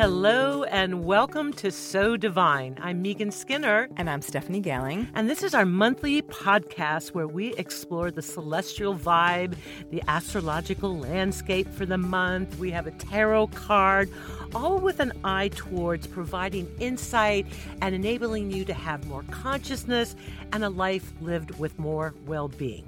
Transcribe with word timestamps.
Hello 0.00 0.62
and 0.64 1.04
welcome 1.04 1.52
to 1.52 1.70
So 1.70 2.16
Divine. 2.16 2.78
I'm 2.80 3.02
Megan 3.02 3.30
Skinner. 3.30 3.86
And 3.98 4.08
I'm 4.08 4.22
Stephanie 4.22 4.60
Gailing. 4.60 5.06
And 5.12 5.28
this 5.28 5.42
is 5.42 5.52
our 5.52 5.66
monthly 5.66 6.22
podcast 6.22 7.10
where 7.10 7.28
we 7.28 7.54
explore 7.56 8.10
the 8.10 8.22
celestial 8.22 8.94
vibe, 8.94 9.56
the 9.90 10.02
astrological 10.08 10.96
landscape 10.96 11.68
for 11.68 11.84
the 11.84 11.98
month. 11.98 12.58
We 12.58 12.70
have 12.70 12.86
a 12.86 12.92
tarot 12.92 13.48
card, 13.48 14.10
all 14.54 14.78
with 14.78 15.00
an 15.00 15.12
eye 15.22 15.48
towards 15.48 16.06
providing 16.06 16.66
insight 16.80 17.46
and 17.82 17.94
enabling 17.94 18.52
you 18.52 18.64
to 18.64 18.72
have 18.72 19.06
more 19.06 19.24
consciousness 19.30 20.16
and 20.54 20.64
a 20.64 20.70
life 20.70 21.12
lived 21.20 21.58
with 21.58 21.78
more 21.78 22.14
well 22.24 22.48
being. 22.48 22.86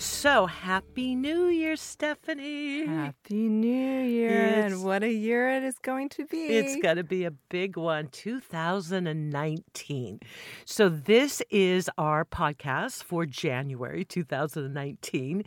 So 0.00 0.46
happy 0.46 1.16
New 1.16 1.48
Year, 1.48 1.74
Stephanie. 1.74 2.86
Happy 2.86 3.48
New 3.48 4.02
Year. 4.02 4.44
It's, 4.44 4.74
and 4.74 4.84
what 4.84 5.02
a 5.02 5.10
year 5.10 5.50
it 5.50 5.64
is 5.64 5.76
going 5.80 6.08
to 6.10 6.24
be. 6.24 6.46
It's 6.46 6.80
going 6.80 6.98
to 6.98 7.02
be 7.02 7.24
a 7.24 7.32
big 7.32 7.76
one, 7.76 8.06
2019. 8.12 10.20
So 10.64 10.88
this 10.88 11.42
is 11.50 11.90
our 11.98 12.24
podcast 12.24 13.02
for 13.02 13.26
January 13.26 14.04
2019. 14.04 15.42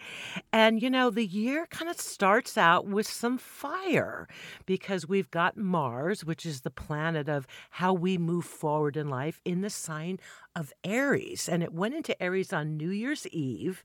And, 0.52 0.82
you 0.82 0.90
know, 0.90 1.10
the 1.10 1.26
year 1.26 1.66
kind 1.68 1.90
of 1.90 1.98
starts 1.98 2.58
out 2.58 2.86
with 2.86 3.08
some 3.08 3.38
fire 3.38 4.28
because 4.66 5.08
we've 5.08 5.32
got 5.32 5.56
Mars, 5.56 6.26
which 6.26 6.46
is 6.46 6.62
the 6.62 6.72
planet 6.72 7.30
of 7.30 7.48
how 7.70 7.94
we 7.94 8.18
move 8.18 8.44
forward 8.44 8.98
in 8.98 9.08
life, 9.08 9.40
in 9.46 9.62
the 9.62 9.70
sign 9.70 10.20
of 10.56 10.74
Aries. 10.84 11.48
And 11.50 11.64
it 11.64 11.74
went 11.74 11.96
into 11.96 12.22
Aries 12.22 12.54
on 12.54 12.78
New 12.78 12.90
Year's 12.90 13.28
Eve. 13.28 13.84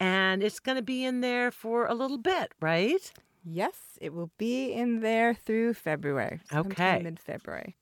And 0.00 0.42
it's 0.42 0.60
going 0.60 0.76
to 0.76 0.82
be 0.82 1.04
in 1.04 1.20
there 1.20 1.50
for 1.50 1.86
a 1.86 1.94
little 1.94 2.18
bit, 2.18 2.52
right? 2.60 3.12
Yes, 3.44 3.98
it 4.00 4.12
will 4.12 4.30
be 4.36 4.72
in 4.72 5.00
there 5.00 5.32
through 5.32 5.74
February. 5.74 6.40
Okay. 6.52 7.00
Mid 7.02 7.18
February. 7.18 7.76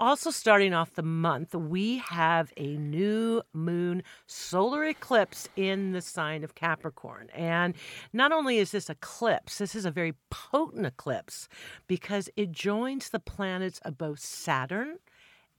Also, 0.00 0.30
starting 0.30 0.74
off 0.74 0.94
the 0.94 1.02
month, 1.02 1.54
we 1.54 1.98
have 1.98 2.52
a 2.56 2.76
new 2.76 3.42
moon 3.52 4.02
solar 4.26 4.84
eclipse 4.84 5.48
in 5.54 5.92
the 5.92 6.00
sign 6.00 6.42
of 6.42 6.56
Capricorn. 6.56 7.28
And 7.34 7.74
not 8.12 8.32
only 8.32 8.58
is 8.58 8.72
this 8.72 8.90
eclipse, 8.90 9.58
this 9.58 9.76
is 9.76 9.84
a 9.84 9.92
very 9.92 10.14
potent 10.30 10.86
eclipse 10.86 11.48
because 11.86 12.28
it 12.36 12.50
joins 12.50 13.10
the 13.10 13.20
planets 13.20 13.78
of 13.84 13.96
both 13.98 14.18
Saturn 14.18 14.98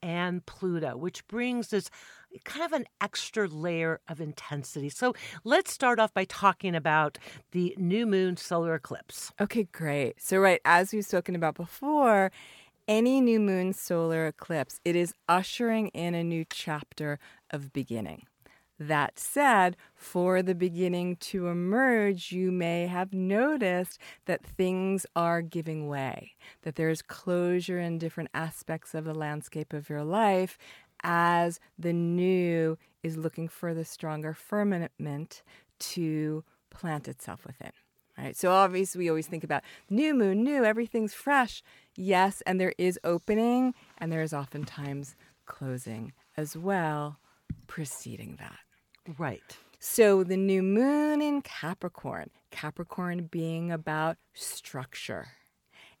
and 0.02 0.44
Pluto, 0.44 0.98
which 0.98 1.26
brings 1.26 1.68
this 1.68 1.88
kind 2.44 2.64
of 2.64 2.72
an 2.72 2.86
extra 3.00 3.46
layer 3.46 4.00
of 4.08 4.20
intensity. 4.20 4.88
So 4.88 5.14
let's 5.44 5.72
start 5.72 5.98
off 5.98 6.12
by 6.12 6.24
talking 6.24 6.74
about 6.74 7.18
the 7.52 7.74
new 7.78 8.06
moon 8.06 8.36
solar 8.36 8.74
eclipse. 8.74 9.32
Okay, 9.40 9.68
great. 9.72 10.20
So, 10.20 10.38
right, 10.38 10.60
as 10.64 10.92
we've 10.92 11.04
spoken 11.04 11.34
about 11.34 11.54
before, 11.54 12.32
any 12.86 13.20
new 13.20 13.40
moon 13.40 13.72
solar 13.72 14.26
eclipse, 14.26 14.80
it 14.84 14.96
is 14.96 15.14
ushering 15.28 15.88
in 15.88 16.14
a 16.14 16.24
new 16.24 16.44
chapter 16.48 17.18
of 17.50 17.72
beginning. 17.72 18.26
That 18.78 19.20
said, 19.20 19.76
for 19.94 20.42
the 20.42 20.54
beginning 20.54 21.16
to 21.16 21.46
emerge, 21.46 22.32
you 22.32 22.50
may 22.50 22.88
have 22.88 23.12
noticed 23.12 24.00
that 24.26 24.44
things 24.44 25.06
are 25.14 25.42
giving 25.42 25.86
way, 25.86 26.32
that 26.62 26.74
there's 26.74 27.00
closure 27.00 27.78
in 27.78 27.98
different 27.98 28.30
aspects 28.34 28.92
of 28.92 29.04
the 29.04 29.14
landscape 29.14 29.72
of 29.72 29.88
your 29.88 30.02
life, 30.02 30.58
as 31.04 31.60
the 31.78 31.92
new 31.92 32.76
is 33.02 33.16
looking 33.16 33.46
for 33.48 33.74
the 33.74 33.84
stronger 33.84 34.34
firmament 34.34 35.42
to 35.78 36.42
plant 36.70 37.06
itself 37.06 37.46
within. 37.46 37.70
Right. 38.16 38.36
So 38.36 38.52
obviously 38.52 39.00
we 39.00 39.08
always 39.08 39.26
think 39.26 39.42
about 39.42 39.64
new 39.90 40.14
moon, 40.14 40.44
new, 40.44 40.64
everything's 40.64 41.14
fresh. 41.14 41.62
Yes, 41.96 42.42
and 42.46 42.60
there 42.60 42.74
is 42.78 42.98
opening 43.02 43.74
and 43.98 44.10
there 44.10 44.22
is 44.22 44.32
oftentimes 44.32 45.16
closing 45.46 46.12
as 46.36 46.56
well 46.56 47.18
preceding 47.66 48.36
that. 48.38 48.58
Right. 49.18 49.56
So 49.80 50.24
the 50.24 50.36
new 50.36 50.62
moon 50.62 51.20
in 51.20 51.42
Capricorn, 51.42 52.30
Capricorn 52.50 53.28
being 53.30 53.70
about 53.70 54.16
structure 54.32 55.28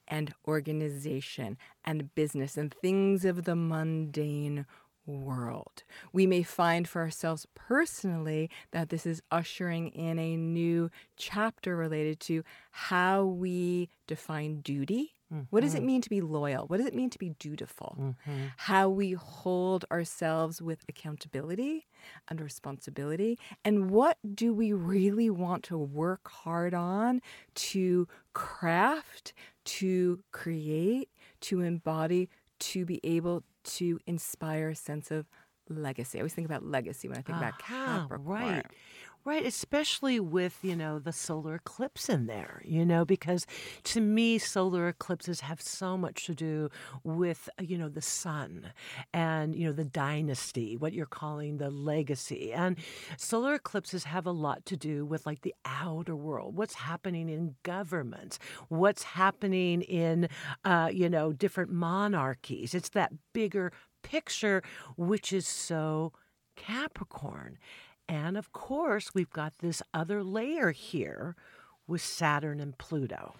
and 0.06 0.34
organization 0.46 1.58
and 1.84 2.14
business 2.14 2.56
and 2.56 2.72
things 2.72 3.24
of 3.24 3.44
the 3.44 3.56
mundane 3.56 4.66
world. 5.06 5.82
We 6.12 6.26
may 6.26 6.42
find 6.42 6.88
for 6.88 7.02
ourselves 7.02 7.46
personally 7.54 8.50
that 8.72 8.88
this 8.88 9.06
is 9.06 9.22
ushering 9.30 9.88
in 9.88 10.18
a 10.18 10.36
new 10.36 10.90
chapter 11.16 11.76
related 11.76 12.20
to 12.20 12.42
how 12.70 13.24
we 13.24 13.90
define 14.06 14.60
duty. 14.60 15.14
Mm-hmm. 15.32 15.44
What 15.50 15.62
does 15.62 15.74
it 15.74 15.78
mm-hmm. 15.78 15.86
mean 15.86 16.00
to 16.02 16.10
be 16.10 16.20
loyal? 16.20 16.66
What 16.66 16.78
does 16.78 16.86
it 16.86 16.94
mean 16.94 17.10
to 17.10 17.18
be 17.18 17.30
dutiful? 17.30 17.96
Mm-hmm. 17.98 18.46
How 18.56 18.88
we 18.88 19.12
hold 19.12 19.84
ourselves 19.90 20.60
with 20.60 20.84
accountability 20.88 21.86
and 22.28 22.40
responsibility. 22.40 23.38
And 23.64 23.90
what 23.90 24.18
do 24.34 24.52
we 24.52 24.72
really 24.72 25.30
want 25.30 25.64
to 25.64 25.78
work 25.78 26.28
hard 26.28 26.74
on 26.74 27.20
to 27.54 28.06
craft, 28.32 29.32
to 29.64 30.20
create, 30.30 31.08
to 31.42 31.60
embody, 31.60 32.28
to 32.60 32.84
be 32.84 33.00
able 33.02 33.44
to 33.64 33.98
inspire 34.06 34.70
a 34.70 34.74
sense 34.74 35.10
of 35.10 35.26
legacy. 35.68 36.18
I 36.18 36.20
always 36.20 36.34
think 36.34 36.46
about 36.46 36.64
legacy 36.64 37.08
when 37.08 37.18
I 37.18 37.22
think 37.22 37.38
uh-huh, 37.38 37.48
about 37.48 37.58
Capricorn. 37.58 38.26
Right. 38.26 38.66
Right, 39.26 39.46
especially 39.46 40.20
with, 40.20 40.58
you 40.60 40.76
know, 40.76 40.98
the 40.98 41.10
solar 41.10 41.54
eclipse 41.54 42.10
in 42.10 42.26
there, 42.26 42.60
you 42.62 42.84
know, 42.84 43.06
because 43.06 43.46
to 43.84 44.02
me, 44.02 44.36
solar 44.36 44.86
eclipses 44.88 45.40
have 45.40 45.62
so 45.62 45.96
much 45.96 46.26
to 46.26 46.34
do 46.34 46.68
with, 47.04 47.48
you 47.58 47.78
know, 47.78 47.88
the 47.88 48.02
sun 48.02 48.72
and, 49.14 49.54
you 49.54 49.66
know, 49.66 49.72
the 49.72 49.82
dynasty, 49.82 50.76
what 50.76 50.92
you're 50.92 51.06
calling 51.06 51.56
the 51.56 51.70
legacy. 51.70 52.52
And 52.52 52.76
solar 53.16 53.54
eclipses 53.54 54.04
have 54.04 54.26
a 54.26 54.30
lot 54.30 54.66
to 54.66 54.76
do 54.76 55.06
with 55.06 55.24
like 55.24 55.40
the 55.40 55.54
outer 55.64 56.14
world, 56.14 56.54
what's 56.54 56.74
happening 56.74 57.30
in 57.30 57.54
governments, 57.62 58.38
what's 58.68 59.04
happening 59.04 59.80
in, 59.80 60.28
uh, 60.66 60.90
you 60.92 61.08
know, 61.08 61.32
different 61.32 61.72
monarchies. 61.72 62.74
It's 62.74 62.90
that 62.90 63.10
bigger 63.32 63.72
picture, 64.02 64.62
which 64.98 65.32
is 65.32 65.48
so 65.48 66.12
Capricorn. 66.56 67.58
And 68.08 68.36
of 68.36 68.52
course, 68.52 69.14
we've 69.14 69.30
got 69.30 69.58
this 69.58 69.82
other 69.92 70.22
layer 70.22 70.72
here 70.72 71.36
with 71.86 72.02
Saturn 72.02 72.60
and 72.60 72.76
Pluto. 72.78 73.34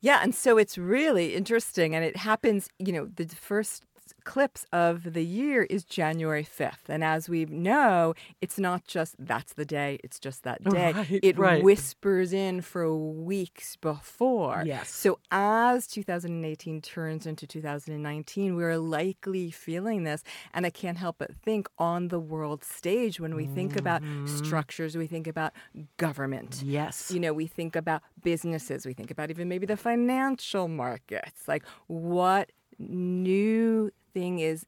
Yeah, 0.00 0.20
and 0.22 0.34
so 0.34 0.58
it's 0.58 0.78
really 0.78 1.34
interesting. 1.34 1.94
And 1.94 2.04
it 2.04 2.16
happens, 2.16 2.68
you 2.78 2.92
know, 2.92 3.08
the 3.14 3.26
first 3.26 3.84
eclipse 4.12 4.66
of 4.72 5.12
the 5.12 5.24
year 5.24 5.64
is 5.64 5.84
January 5.84 6.44
5th. 6.44 6.88
And 6.88 7.02
as 7.04 7.28
we 7.28 7.44
know, 7.46 8.14
it's 8.40 8.58
not 8.58 8.84
just 8.84 9.14
that's 9.18 9.54
the 9.54 9.64
day, 9.64 9.98
it's 10.02 10.18
just 10.18 10.42
that 10.44 10.62
day. 10.64 10.92
Right, 10.92 11.20
it 11.22 11.38
right. 11.38 11.62
whispers 11.62 12.32
in 12.32 12.60
for 12.60 12.94
weeks 12.94 13.76
before. 13.76 14.62
Yes. 14.66 14.90
So 14.90 15.18
as 15.30 15.86
2018 15.86 16.80
turns 16.82 17.26
into 17.26 17.46
2019, 17.46 18.56
we're 18.56 18.78
likely 18.78 19.50
feeling 19.50 20.04
this. 20.04 20.22
And 20.52 20.66
I 20.66 20.70
can't 20.70 20.98
help 20.98 21.16
but 21.18 21.34
think 21.34 21.68
on 21.78 22.08
the 22.08 22.20
world 22.20 22.64
stage 22.64 23.20
when 23.20 23.34
we 23.34 23.44
mm-hmm. 23.44 23.54
think 23.54 23.76
about 23.76 24.02
mm-hmm. 24.02 24.26
structures, 24.26 24.96
we 24.96 25.06
think 25.06 25.26
about 25.26 25.52
government. 25.96 26.62
Yes. 26.64 27.10
You 27.10 27.20
know, 27.20 27.32
we 27.32 27.46
think 27.46 27.76
about 27.76 28.02
businesses, 28.22 28.86
we 28.86 28.92
think 28.92 29.10
about 29.10 29.30
even 29.30 29.48
maybe 29.48 29.66
the 29.66 29.76
financial 29.76 30.68
markets. 30.68 31.48
Like 31.48 31.64
what 31.86 32.50
new 32.78 33.90
thing 34.12 34.38
is 34.38 34.66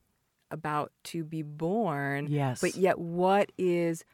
about 0.51 0.93
to 1.05 1.25
be 1.25 1.43
born. 1.43 2.27
Yes. 2.29 2.61
But 2.61 2.77
yet, 2.77 2.99
what 2.99 3.53
is 3.59 4.05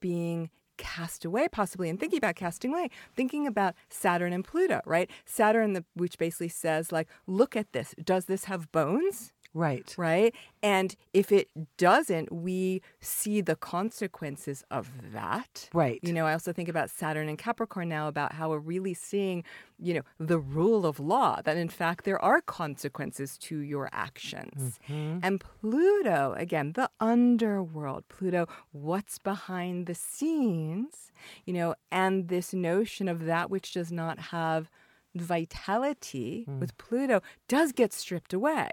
being 0.00 0.50
cast 0.78 1.24
away, 1.24 1.48
possibly? 1.48 1.88
And 1.88 1.98
thinking 2.00 2.18
about 2.18 2.34
casting 2.34 2.72
away, 2.72 2.88
thinking 3.14 3.46
about 3.46 3.74
Saturn 3.88 4.32
and 4.32 4.44
Pluto, 4.44 4.80
right? 4.84 5.10
Saturn, 5.24 5.74
the, 5.74 5.84
which 5.94 6.18
basically 6.18 6.48
says, 6.48 6.90
like, 6.90 7.08
look 7.26 7.56
at 7.56 7.72
this. 7.72 7.94
Does 8.02 8.24
this 8.24 8.44
have 8.44 8.72
bones? 8.72 9.32
Right. 9.54 9.94
Right. 9.98 10.34
And 10.62 10.94
if 11.12 11.30
it 11.30 11.48
doesn't, 11.76 12.32
we 12.32 12.80
see 13.00 13.40
the 13.40 13.56
consequences 13.56 14.64
of 14.70 14.90
that. 15.12 15.68
Right. 15.74 16.00
You 16.02 16.12
know, 16.12 16.26
I 16.26 16.32
also 16.32 16.52
think 16.52 16.68
about 16.68 16.90
Saturn 16.90 17.28
and 17.28 17.36
Capricorn 17.36 17.88
now 17.88 18.08
about 18.08 18.32
how 18.32 18.50
we're 18.50 18.58
really 18.58 18.94
seeing, 18.94 19.44
you 19.78 19.94
know, 19.94 20.02
the 20.18 20.38
rule 20.38 20.86
of 20.86 20.98
law, 20.98 21.42
that 21.42 21.56
in 21.56 21.68
fact 21.68 22.04
there 22.04 22.22
are 22.22 22.40
consequences 22.40 23.36
to 23.38 23.58
your 23.58 23.90
actions. 23.92 24.78
Mm-hmm. 24.88 25.18
And 25.22 25.40
Pluto, 25.40 26.34
again, 26.36 26.72
the 26.72 26.88
underworld, 27.00 28.08
Pluto, 28.08 28.46
what's 28.70 29.18
behind 29.18 29.86
the 29.86 29.94
scenes, 29.94 31.12
you 31.44 31.52
know, 31.52 31.74
and 31.90 32.28
this 32.28 32.54
notion 32.54 33.08
of 33.08 33.26
that 33.26 33.50
which 33.50 33.72
does 33.72 33.92
not 33.92 34.18
have 34.18 34.70
vitality 35.14 36.46
mm. 36.48 36.58
with 36.58 36.76
Pluto 36.78 37.20
does 37.48 37.72
get 37.72 37.92
stripped 37.92 38.32
away. 38.32 38.70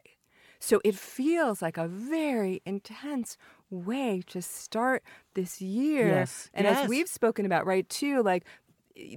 So 0.60 0.82
it 0.84 0.96
feels 0.96 1.62
like 1.62 1.78
a 1.78 1.88
very 1.88 2.62
intense 2.66 3.38
way 3.70 4.22
to 4.28 4.42
start 4.42 5.04
this 5.34 5.62
year. 5.62 6.08
Yes. 6.08 6.50
And 6.54 6.66
yes. 6.66 6.84
as 6.84 6.90
we've 6.90 7.08
spoken 7.08 7.46
about, 7.46 7.66
right, 7.66 7.88
too, 7.88 8.22
like 8.24 8.46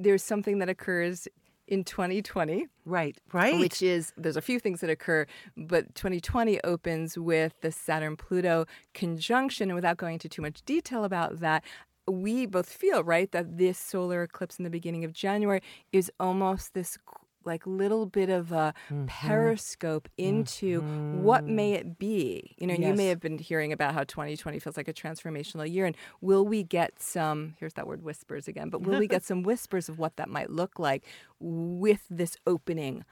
there's 0.00 0.23
something 0.23 0.59
that 0.59 0.69
occurs 0.69 1.27
in 1.67 1.85
2020. 1.85 2.67
Right, 2.85 3.17
right. 3.33 3.59
Which 3.59 3.83
is, 3.83 4.12
there's 4.17 4.37
a 4.37 4.43
few 4.43 4.61
things 4.61 4.81
that 4.81 4.91
occur, 4.91 5.27
but 5.56 5.94
2020 5.94 6.61
opens 6.62 7.19
with 7.19 7.61
the 7.61 7.73
Saturn 7.73 8.17
Pluto 8.17 8.67
conjunction. 8.94 9.71
And 9.71 9.75
without 9.75 9.97
going 9.97 10.15
into 10.15 10.29
too 10.29 10.43
much 10.43 10.62
detail 10.62 11.05
about 11.05 11.41
that, 11.41 11.65
we 12.09 12.47
both 12.47 12.69
feel, 12.69 13.03
right, 13.05 13.31
that 13.33 13.59
this 13.59 13.79
solar 13.79 14.25
eclipse 14.25 14.59
in 14.59 14.65
the 14.65 14.71
beginning 14.71 15.05
of 15.05 15.12
January 15.12 15.62
is 15.93 16.11
almost 16.19 16.75
this 16.75 16.99
like 17.47 17.67
little 17.67 18.06
bit 18.06 18.31
of 18.31 18.53
a 18.53 18.75
mm-hmm. 18.91 19.06
periscope 19.06 20.09
into 20.17 20.81
mm-hmm. 20.81 21.23
what 21.23 21.44
may 21.44 21.73
it 21.73 21.99
be. 21.99 22.55
You 22.59 22.67
know, 22.67 22.75
yes. 22.75 22.89
you 22.89 22.94
may 22.94 23.09
have 23.09 23.21
been 23.21 23.39
hearing 23.39 23.73
about 23.73 23.94
how 23.94 24.05
2020 24.05 24.59
feels 24.59 24.77
like 24.77 24.89
a 24.89 24.93
transformational 24.93 25.71
year, 25.71 25.87
and 25.87 25.97
will 26.21 26.44
we 26.44 26.62
get 26.62 27.00
some? 27.00 27.55
Here's 27.59 27.75
that 27.75 27.87
word, 27.87 28.03
whispers 28.03 28.49
again. 28.49 28.71
But 28.71 28.83
will 28.83 28.99
we 28.99 29.09
get 29.09 29.25
some 29.31 29.43
whispers 29.43 29.89
of 29.89 29.99
what 29.99 30.17
that 30.17 30.29
might 30.29 30.50
look 30.50 30.79
like 30.79 31.05
with 31.41 32.03
this 32.11 32.37
opening? 32.47 33.05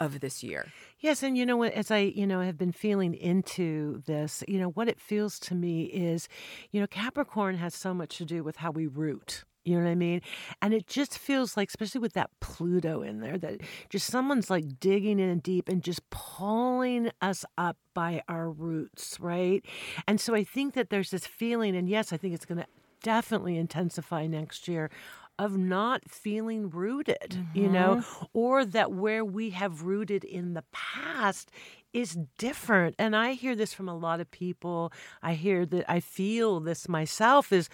Of 0.00 0.20
this 0.20 0.44
year. 0.44 0.68
Yes, 1.00 1.24
and 1.24 1.36
you 1.36 1.44
know 1.44 1.56
what? 1.56 1.72
As 1.72 1.90
I, 1.90 1.98
you 1.98 2.24
know, 2.24 2.40
have 2.40 2.56
been 2.56 2.70
feeling 2.70 3.14
into 3.14 4.00
this, 4.06 4.44
you 4.46 4.60
know, 4.60 4.68
what 4.68 4.86
it 4.86 5.00
feels 5.00 5.40
to 5.40 5.56
me 5.56 5.86
is, 5.86 6.28
you 6.70 6.80
know, 6.80 6.86
Capricorn 6.86 7.56
has 7.56 7.74
so 7.74 7.92
much 7.92 8.16
to 8.18 8.24
do 8.24 8.44
with 8.44 8.58
how 8.58 8.70
we 8.70 8.86
root 8.86 9.42
you 9.68 9.76
know 9.76 9.84
what 9.84 9.90
I 9.90 9.94
mean? 9.94 10.22
And 10.62 10.72
it 10.72 10.86
just 10.86 11.18
feels 11.18 11.56
like, 11.56 11.68
especially 11.68 12.00
with 12.00 12.14
that 12.14 12.30
Pluto 12.40 13.02
in 13.02 13.20
there, 13.20 13.36
that 13.38 13.60
just 13.90 14.06
someone's 14.06 14.48
like 14.48 14.80
digging 14.80 15.18
in 15.18 15.38
deep 15.40 15.68
and 15.68 15.82
just 15.82 16.08
pulling 16.10 17.10
us 17.20 17.44
up 17.58 17.76
by 17.94 18.22
our 18.28 18.50
roots, 18.50 19.18
right? 19.20 19.64
And 20.06 20.20
so 20.20 20.34
I 20.34 20.44
think 20.44 20.74
that 20.74 20.90
there's 20.90 21.10
this 21.10 21.26
feeling, 21.26 21.76
and 21.76 21.88
yes, 21.88 22.12
I 22.12 22.16
think 22.16 22.34
it's 22.34 22.46
going 22.46 22.58
to 22.58 22.66
definitely 23.02 23.56
intensify 23.56 24.26
next 24.26 24.68
year 24.68 24.90
of 25.38 25.56
not 25.56 26.10
feeling 26.10 26.68
rooted, 26.68 27.30
mm-hmm. 27.30 27.58
you 27.58 27.68
know, 27.68 27.96
mm-hmm. 27.96 28.24
or 28.32 28.64
that 28.64 28.90
where 28.90 29.24
we 29.24 29.50
have 29.50 29.82
rooted 29.82 30.24
in 30.24 30.54
the 30.54 30.64
past 30.72 31.50
is 31.92 32.18
different. 32.38 32.94
And 32.98 33.14
I 33.14 33.32
hear 33.32 33.54
this 33.54 33.72
from 33.72 33.88
a 33.88 33.96
lot 33.96 34.20
of 34.20 34.30
people. 34.30 34.92
I 35.22 35.34
hear 35.34 35.64
that 35.66 35.90
I 35.90 36.00
feel 36.00 36.60
this 36.60 36.88
myself 36.88 37.52
is 37.52 37.68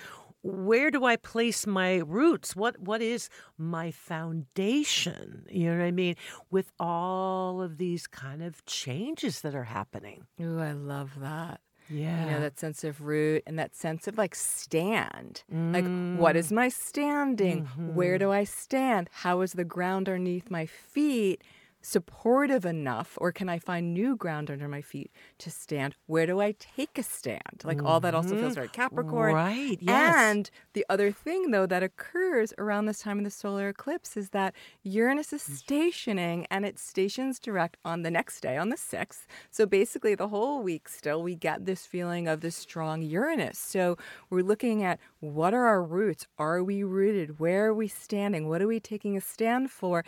where 0.44 0.90
do 0.90 1.04
I 1.04 1.16
place 1.16 1.66
my 1.66 1.96
roots? 1.96 2.54
What 2.54 2.78
what 2.78 3.00
is 3.00 3.30
my 3.56 3.90
foundation? 3.90 5.46
You 5.50 5.70
know 5.70 5.78
what 5.78 5.84
I 5.84 5.90
mean? 5.90 6.16
With 6.50 6.70
all 6.78 7.62
of 7.62 7.78
these 7.78 8.06
kind 8.06 8.42
of 8.42 8.64
changes 8.66 9.40
that 9.40 9.54
are 9.54 9.64
happening. 9.64 10.26
Ooh, 10.40 10.60
I 10.60 10.72
love 10.72 11.12
that. 11.20 11.60
Yeah. 11.88 12.24
You 12.24 12.30
know, 12.32 12.40
that 12.40 12.58
sense 12.58 12.84
of 12.84 13.02
root 13.02 13.42
and 13.46 13.58
that 13.58 13.74
sense 13.74 14.06
of 14.06 14.18
like 14.18 14.34
stand. 14.34 15.42
Mm. 15.52 15.72
Like, 15.74 16.20
what 16.20 16.36
is 16.36 16.52
my 16.52 16.68
standing? 16.68 17.64
Mm-hmm. 17.64 17.94
Where 17.94 18.18
do 18.18 18.30
I 18.30 18.44
stand? 18.44 19.08
How 19.12 19.40
is 19.40 19.52
the 19.52 19.64
ground 19.64 20.08
underneath 20.08 20.50
my 20.50 20.66
feet? 20.66 21.42
Supportive 21.84 22.64
enough 22.64 23.18
or 23.20 23.30
can 23.30 23.48
I 23.48 23.58
find 23.58 23.92
new 23.92 24.16
ground 24.16 24.50
under 24.50 24.68
my 24.68 24.80
feet 24.80 25.10
to 25.38 25.50
stand? 25.50 25.94
Where 26.06 26.26
do 26.26 26.40
I 26.40 26.54
take 26.58 26.96
a 26.96 27.02
stand? 27.02 27.62
Like 27.62 27.76
mm-hmm. 27.76 27.86
all 27.86 28.00
that 28.00 28.14
also 28.14 28.36
feels 28.36 28.54
very 28.54 28.68
Capricorn. 28.68 29.34
Right. 29.34 29.76
Yes. 29.80 30.14
And 30.16 30.50
the 30.72 30.86
other 30.88 31.12
thing 31.12 31.50
though 31.50 31.66
that 31.66 31.82
occurs 31.82 32.54
around 32.56 32.86
this 32.86 33.00
time 33.00 33.18
of 33.18 33.24
the 33.24 33.30
solar 33.30 33.68
eclipse 33.68 34.16
is 34.16 34.30
that 34.30 34.54
Uranus 34.82 35.34
is 35.34 35.42
mm. 35.42 35.56
stationing 35.56 36.46
and 36.50 36.64
it 36.64 36.78
stations 36.78 37.38
direct 37.38 37.76
on 37.84 38.02
the 38.02 38.10
next 38.10 38.40
day 38.40 38.56
on 38.56 38.70
the 38.70 38.76
6th. 38.76 39.26
So 39.50 39.66
basically 39.66 40.14
the 40.14 40.28
whole 40.28 40.62
week 40.62 40.88
still 40.88 41.22
we 41.22 41.34
get 41.34 41.66
this 41.66 41.84
feeling 41.84 42.26
of 42.28 42.40
this 42.40 42.56
strong 42.56 43.02
Uranus. 43.02 43.58
So 43.58 43.98
we're 44.30 44.42
looking 44.42 44.82
at 44.82 44.98
what 45.20 45.52
are 45.52 45.66
our 45.66 45.82
roots? 45.82 46.26
Are 46.38 46.64
we 46.64 46.82
rooted? 46.82 47.38
Where 47.38 47.66
are 47.66 47.74
we 47.74 47.88
standing? 47.88 48.48
What 48.48 48.62
are 48.62 48.66
we 48.66 48.80
taking 48.80 49.18
a 49.18 49.20
stand 49.20 49.70
for? 49.70 50.02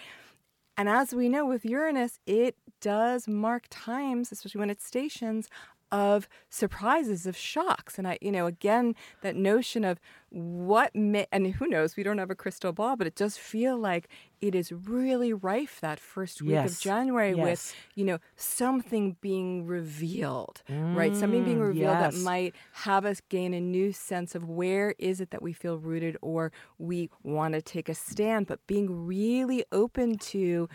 And 0.76 0.88
as 0.88 1.14
we 1.14 1.28
know 1.28 1.46
with 1.46 1.64
Uranus, 1.64 2.18
it 2.26 2.56
does 2.80 3.26
mark 3.26 3.66
times, 3.70 4.30
especially 4.30 4.58
when 4.58 4.70
it 4.70 4.82
stations, 4.82 5.48
of 5.92 6.28
surprises, 6.48 7.26
of 7.26 7.36
shocks. 7.36 7.98
And 7.98 8.06
I, 8.08 8.18
you 8.20 8.32
know, 8.32 8.46
again, 8.46 8.94
that 9.22 9.36
notion 9.36 9.84
of 9.84 10.00
what 10.30 10.94
may, 10.94 11.26
and 11.30 11.54
who 11.54 11.66
knows, 11.68 11.96
we 11.96 12.02
don't 12.02 12.18
have 12.18 12.30
a 12.30 12.34
crystal 12.34 12.72
ball, 12.72 12.96
but 12.96 13.06
it 13.06 13.14
does 13.14 13.36
feel 13.36 13.78
like 13.78 14.08
it 14.40 14.54
is 14.54 14.72
really 14.72 15.32
rife 15.32 15.80
that 15.80 15.98
first 15.98 16.42
week 16.42 16.52
yes. 16.52 16.72
of 16.72 16.80
January 16.80 17.34
yes. 17.34 17.42
with, 17.42 17.74
you 17.94 18.04
know, 18.04 18.18
something 18.34 19.16
being 19.20 19.64
revealed, 19.64 20.62
mm, 20.68 20.94
right? 20.94 21.14
Something 21.14 21.44
being 21.44 21.58
mm, 21.58 21.68
revealed 21.68 21.98
yes. 21.98 22.14
that 22.14 22.20
might 22.22 22.54
have 22.72 23.04
us 23.04 23.22
gain 23.28 23.54
a 23.54 23.60
new 23.60 23.92
sense 23.92 24.34
of 24.34 24.48
where 24.48 24.94
is 24.98 25.20
it 25.20 25.30
that 25.30 25.42
we 25.42 25.52
feel 25.52 25.78
rooted 25.78 26.16
or 26.20 26.52
we 26.78 27.08
want 27.22 27.54
to 27.54 27.62
take 27.62 27.88
a 27.88 27.94
stand, 27.94 28.46
but 28.46 28.66
being 28.66 29.06
really 29.06 29.64
open 29.72 30.18
to 30.18 30.68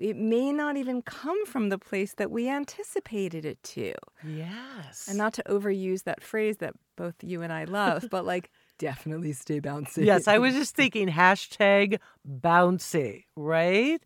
it 0.00 0.16
may 0.16 0.52
not 0.52 0.76
even 0.76 1.02
come 1.02 1.44
from 1.46 1.68
the 1.68 1.78
place 1.78 2.14
that 2.14 2.30
we 2.30 2.48
anticipated 2.48 3.44
it 3.44 3.62
to. 3.62 3.94
Yes. 4.24 5.06
And 5.08 5.18
not 5.18 5.32
to 5.34 5.42
overuse 5.44 6.04
that 6.04 6.22
phrase 6.22 6.58
that 6.58 6.74
both 6.96 7.14
you 7.22 7.42
and 7.42 7.52
I 7.52 7.64
love, 7.64 8.08
but 8.10 8.24
like 8.24 8.50
definitely 8.78 9.32
stay 9.32 9.60
bouncy. 9.60 10.04
Yes, 10.04 10.28
I 10.28 10.38
was 10.38 10.54
just 10.54 10.74
thinking 10.76 11.08
hashtag 11.08 11.98
bouncy, 12.28 13.24
right? 13.36 14.02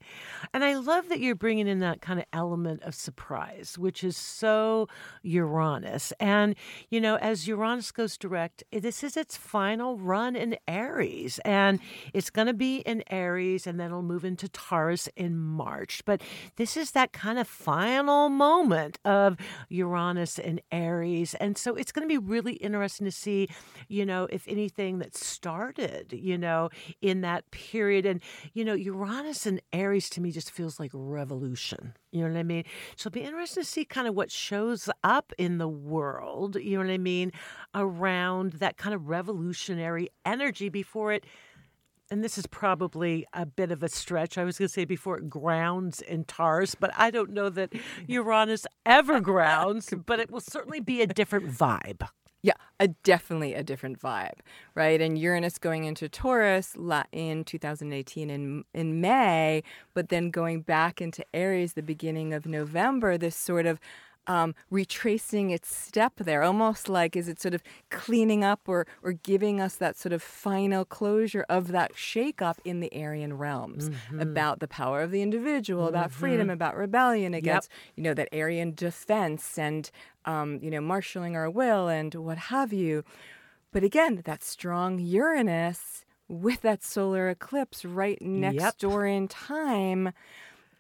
And 0.55 0.65
I 0.65 0.77
love 0.77 1.09
that 1.09 1.21
you're 1.21 1.35
bringing 1.35 1.67
in 1.67 1.81
that 1.81 2.01
kind 2.01 2.19
of 2.19 2.27
element 2.33 2.83
of 2.83 2.95
surprise, 2.95 3.77
which 3.79 4.05
is 4.05 4.17
so 4.17 4.89
Uranus. 5.23 6.13
And, 6.21 6.55
you 6.91 7.01
know, 7.01 7.17
as 7.17 7.49
Uranus 7.49 7.93
goes 7.93 8.17
direct, 8.17 8.63
this 8.73 9.03
is 9.03 9.17
its 9.17 9.37
final 9.37 9.99
run 9.99 10.37
in 10.37 10.57
Aries. 10.69 11.41
And 11.45 11.81
it's 12.13 12.31
going 12.31 12.47
to 12.47 12.55
be 12.55 12.79
in 12.79 13.03
Aries 13.11 13.67
and 13.67 13.79
then 13.79 13.87
it'll 13.87 14.03
move 14.03 14.25
into 14.25 14.49
Taurus 14.49 15.09
in 15.17 15.37
March. 15.37 16.03
But 16.05 16.23
this 16.57 16.77
is 16.77 16.93
that 16.93 17.13
kind 17.13 17.39
of 17.39 17.49
final 17.49 18.29
moment 18.29 18.99
of 19.05 19.37
Uranus 19.69 20.39
in 20.39 20.61
Aries. 20.71 21.35
And 21.35 21.59
so 21.59 21.75
it's 21.75 21.93
going 21.93 22.07
to 22.07 22.13
be 22.13 22.19
really 22.19 22.55
interesting 22.55 23.05
to 23.05 23.13
see, 23.13 23.49
you 23.89 24.07
know, 24.07 24.29
if 24.31 24.47
anything 24.63 25.01
that 25.01 25.17
started, 25.17 26.13
you 26.13 26.39
know, 26.39 26.71
in 27.01 27.21
that 27.23 27.51
period 27.51 28.07
and, 28.07 28.23
you 28.55 28.65
know, 28.65 28.75
Uranus 28.75 29.45
and 29.45 29.61
Aries 29.73 30.09
to 30.11 30.21
me 30.21 30.31
just 30.31 30.53
feels 30.53 30.79
like 30.79 30.91
revolution. 30.95 31.95
You 32.13 32.23
know 32.23 32.31
what 32.31 32.39
I 32.39 32.45
mean? 32.45 32.65
So 32.97 33.09
it'll 33.09 33.15
be 33.15 33.23
interesting 33.23 33.65
to 33.65 33.69
see 33.69 33.85
kind 33.85 34.07
of 34.07 34.15
what 34.15 34.31
shows 34.31 34.89
up 35.03 35.33
in 35.37 35.59
the 35.59 35.69
world, 35.69 36.57
you 36.57 36.79
know 36.79 36.85
what 36.85 36.93
I 36.93 36.99
mean, 36.99 37.33
around 37.75 38.53
that 38.55 38.77
kind 38.77 38.95
of 38.95 39.09
revolutionary 39.09 40.11
energy 40.25 40.69
before 40.69 41.13
it 41.13 41.27
and 42.11 42.23
this 42.23 42.37
is 42.37 42.47
probably 42.47 43.25
a 43.33 43.47
bit 43.47 43.71
of 43.71 43.83
a 43.83 43.89
stretch. 43.89 44.37
I 44.37 44.45
was 44.45 44.59
going 44.59 44.69
to 44.69 44.73
say 44.73 44.85
before 44.85 45.17
it 45.17 45.31
grounds 45.31 46.03
in 46.03 46.25
Taurus, 46.25 46.75
but 46.75 46.91
I 46.95 47.11
don't 47.11 47.31
know 47.31 47.49
that 47.49 47.73
Uranus 48.07 48.67
ever 48.85 49.19
grounds, 49.19 49.95
but 50.05 50.21
it 50.21 50.31
will 50.31 50.41
certainly 50.41 50.81
be 50.81 51.01
a 51.01 51.07
different 51.07 51.51
vibe. 51.51 52.07
Yeah, 52.45 52.55
a, 52.81 52.89
definitely 52.89 53.55
a 53.55 53.63
different 53.63 54.01
vibe, 54.01 54.41
right? 54.75 55.01
And 55.01 55.17
Uranus 55.17 55.59
going 55.59 55.85
into 55.85 56.09
Taurus 56.09 56.77
in 57.13 57.45
2018 57.45 58.31
in 58.31 58.65
in 58.75 59.01
May, 59.01 59.63
but 59.95 60.09
then 60.09 60.31
going 60.31 60.63
back 60.63 61.01
into 61.01 61.25
Aries 61.33 61.75
the 61.75 61.83
beginning 61.83 62.33
of 62.35 62.45
November. 62.45 63.17
This 63.17 63.37
sort 63.37 63.67
of 63.67 63.79
um, 64.27 64.55
retracing 64.71 65.51
its 65.51 65.75
step 65.75 66.15
there, 66.17 66.43
almost 66.43 66.89
like 66.89 67.17
is 67.17 67.29
it 67.29 67.41
sort 67.41 67.55
of 67.55 67.63
cleaning 67.91 68.45
up 68.45 68.61
or 68.67 68.87
or 69.03 69.13
giving 69.13 69.61
us 69.61 69.77
that 69.77 69.97
sort 69.97 70.13
of 70.13 70.23
final 70.23 70.85
closure 70.85 71.45
of 71.49 71.69
that 71.69 71.95
shakeup 71.95 72.57
in 72.65 72.81
the 72.81 72.93
Aryan 72.95 73.37
realms 73.37 73.91
mm-hmm. 73.91 74.21
about 74.21 74.61
the 74.61 74.69
power 74.69 75.03
of 75.03 75.11
the 75.11 75.23
individual, 75.23 75.85
mm-hmm. 75.87 75.95
about 75.95 76.11
freedom, 76.13 76.51
about 76.51 76.77
rebellion 76.77 77.35
against 77.35 77.71
yep. 77.71 77.93
you 77.97 78.03
know 78.03 78.15
that 78.15 78.29
Aryan 78.33 78.75
defense 78.75 79.59
and 79.59 79.91
um, 80.25 80.59
you 80.63 80.71
know 80.71 80.81
marshaling 80.81 81.37
our 81.37 81.51
will 81.51 81.89
and 81.89 82.15
what 82.15 82.39
have 82.39 82.73
you. 82.73 83.05
But 83.73 83.83
again, 83.83 84.23
that 84.25 84.45
strong 84.45 84.99
Uranus 84.99 86.05
with 86.29 86.61
that 86.63 86.83
solar 86.83 87.29
eclipse 87.29 87.85
right 87.85 88.21
next 88.23 88.55
yep. 88.55 88.79
door 88.79 89.07
in 89.07 89.29
time 89.29 90.13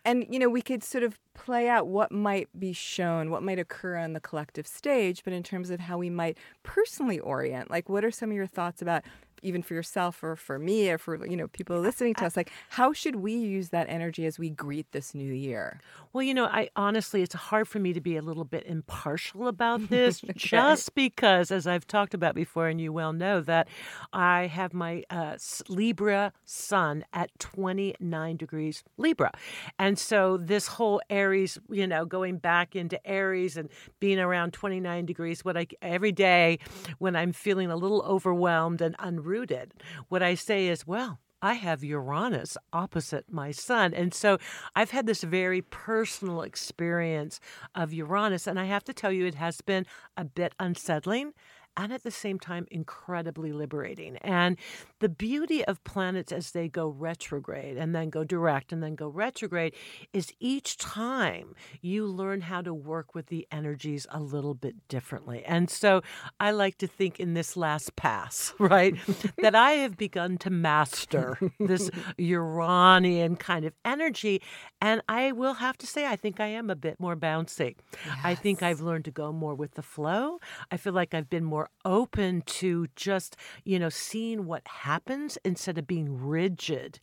and 0.05 0.27
you 0.29 0.39
know 0.39 0.49
we 0.49 0.63
could 0.63 0.83
sort 0.83 1.05
of 1.05 1.19
play 1.35 1.69
out 1.69 1.87
what 1.87 2.13
might 2.13 2.49
be 2.59 2.73
shown 2.73 3.31
what 3.31 3.43
might 3.43 3.59
occur 3.59 3.97
on 3.97 4.13
the 4.13 4.21
collective 4.21 4.67
stage 4.67 5.23
but 5.25 5.33
in 5.33 5.43
terms 5.43 5.71
of 5.71 5.81
how 5.81 5.99
we 5.99 6.11
might 6.11 6.37
personally 6.63 7.19
orient 7.21 7.71
like 7.71 7.89
what 7.89 8.05
are 8.05 8.11
some 8.11 8.31
of 8.31 8.37
your 8.37 8.47
thoughts 8.47 8.83
about 8.83 9.03
even 9.43 9.63
for 9.63 9.75
yourself 9.75 10.23
or 10.23 10.37
for 10.37 10.59
me 10.59 10.91
or 10.91 10.99
for 10.99 11.27
you 11.27 11.37
know 11.37 11.49
people 11.49 11.79
listening 11.79 12.15
to 12.15 12.25
us 12.25 12.37
like 12.37 12.51
how 12.71 12.93
should 12.93 13.17
we 13.17 13.35
use 13.35 13.71
that 13.71 13.87
energy 13.89 14.25
as 14.25 14.39
we 14.39 14.49
greet 14.49 14.91
this 14.93 15.15
new 15.15 15.33
year 15.33 15.81
well 16.13 16.23
you 16.23 16.33
know 16.33 16.47
i 16.47 16.69
honestly 16.77 17.23
it's 17.23 17.35
hard 17.35 17.67
for 17.67 17.79
me 17.79 17.93
to 17.93 18.01
be 18.01 18.17
a 18.17 18.23
little 18.23 18.45
bit 18.45 18.65
impartial 18.67 19.49
about 19.49 19.89
this 19.91 20.23
okay. 20.25 20.33
just 20.37 20.95
because 20.95 21.51
as 21.51 21.67
i've 21.67 21.87
talked 21.87 22.15
about 22.15 22.35
before 22.35 22.69
and 22.69 22.81
you 22.81 22.93
well 22.93 23.13
know 23.13 23.41
that 23.41 23.69
i 24.13 24.47
have 24.47 24.73
my 24.73 25.03
uh, 25.11 25.37
libra 25.69 26.33
sun 26.45 27.05
at 27.13 27.37
29 27.39 28.37
degrees 28.37 28.85
libra 28.97 29.33
and 29.79 29.99
so 29.99 30.37
this 30.37 30.67
whole 30.67 31.01
aries 31.11 31.59
you 31.69 31.87
know 31.87 32.05
going 32.05 32.39
back 32.39 32.77
into 32.77 33.05
aries 33.07 33.57
and 33.57 33.69
being 34.01 34.19
around 34.19 34.53
29 34.53 35.05
degrees 35.05 35.45
what 35.45 35.57
i 35.57 35.67
every 35.83 36.13
day 36.13 36.59
when 36.99 37.17
i'm 37.17 37.33
feeling 37.33 37.71
a 37.71 37.77
little 37.77 38.03
overwhelmed 38.03 38.81
and 38.81 38.95
unruly 38.99 39.32
rooted. 39.33 39.73
What 40.11 40.23
I 40.23 40.35
say 40.35 40.69
is, 40.69 40.87
well, 40.87 41.19
I 41.41 41.55
have 41.55 41.83
Uranus 41.83 42.57
opposite 42.73 43.25
my 43.33 43.51
sun. 43.51 43.95
And 43.95 44.15
so 44.15 44.39
I've 44.77 44.93
had 44.93 45.07
this 45.07 45.23
very 45.23 45.63
personal 45.63 46.43
experience 46.43 47.41
of 47.75 47.93
Uranus. 47.93 48.47
And 48.47 48.61
I 48.61 48.67
have 48.67 48.85
to 48.85 48.93
tell 48.93 49.11
you, 49.11 49.27
it 49.27 49.35
has 49.35 49.61
been 49.61 49.87
a 50.17 50.25
bit 50.25 50.55
unsettling 50.61 51.33
and 51.77 51.93
at 51.93 52.03
the 52.03 52.11
same 52.11 52.39
time 52.39 52.67
incredibly 52.71 53.53
liberating. 53.53 54.17
And 54.19 54.57
the 55.01 55.09
beauty 55.09 55.65
of 55.65 55.83
planets 55.85 56.33
as 56.33 56.53
they 56.53 56.69
go 56.69 56.89
retrograde 56.89 57.77
and 57.77 57.95
then 57.95 58.11
go 58.11 58.25
direct 58.25 58.73
and 58.73 58.83
then 58.83 58.95
go 58.95 59.09
retrograde 59.09 59.75
is 60.13 60.33
each 60.41 60.77
time 60.77 61.55
you 61.81 62.07
learn 62.07 62.43
how 62.43 62.61
to 62.63 62.75
work 62.75 63.15
with 63.15 63.27
the 63.27 63.47
energies 63.51 64.07
a 64.11 64.21
little 64.21 64.55
bit 64.55 64.89
differently. 64.89 65.43
And 65.45 65.71
so 65.71 66.03
I 66.39 66.51
like 66.51 66.79
to 66.79 66.87
think 66.87 67.19
in 67.19 67.35
this 67.35 67.57
last 67.57 67.97
pass, 67.97 68.53
right, 68.59 68.95
that 69.39 69.55
I 69.55 69.73
have 69.73 69.97
begun 69.97 70.39
to 70.39 70.51
master 70.51 71.39
this 71.59 71.91
Uranian 72.19 73.37
kind 73.37 73.65
of 73.65 73.73
energy. 73.85 74.43
And 74.81 75.03
I 75.09 75.33
will 75.33 75.55
have 75.55 75.79
to 75.79 75.87
say, 75.87 76.07
I 76.07 76.17
think 76.17 76.41
I 76.41 76.47
am 76.47 76.71
a 76.71 76.77
bit 76.77 76.99
more 77.01 77.17
bouncy. 77.17 77.77
Yes. 78.05 78.19
I 78.23 78.35
think 78.35 78.63
I've 78.63 78.81
learned 78.81 79.05
to 79.07 79.11
go 79.11 79.33
more 79.33 79.55
with 79.55 79.75
the 79.75 79.83
flow. 79.83 80.39
I 80.71 80.77
feel 80.77 80.93
like 80.93 81.15
I've 81.15 81.31
been 81.31 81.45
more 81.45 81.62
more 81.63 81.71
open 81.85 82.43
to 82.43 82.89
just, 82.97 83.37
you 83.65 83.79
know, 83.79 83.89
seeing 83.89 84.47
what 84.47 84.67
happens 84.67 85.39
instead 85.45 85.79
of 85.79 85.87
being 85.87 86.19
rigid 86.21 87.01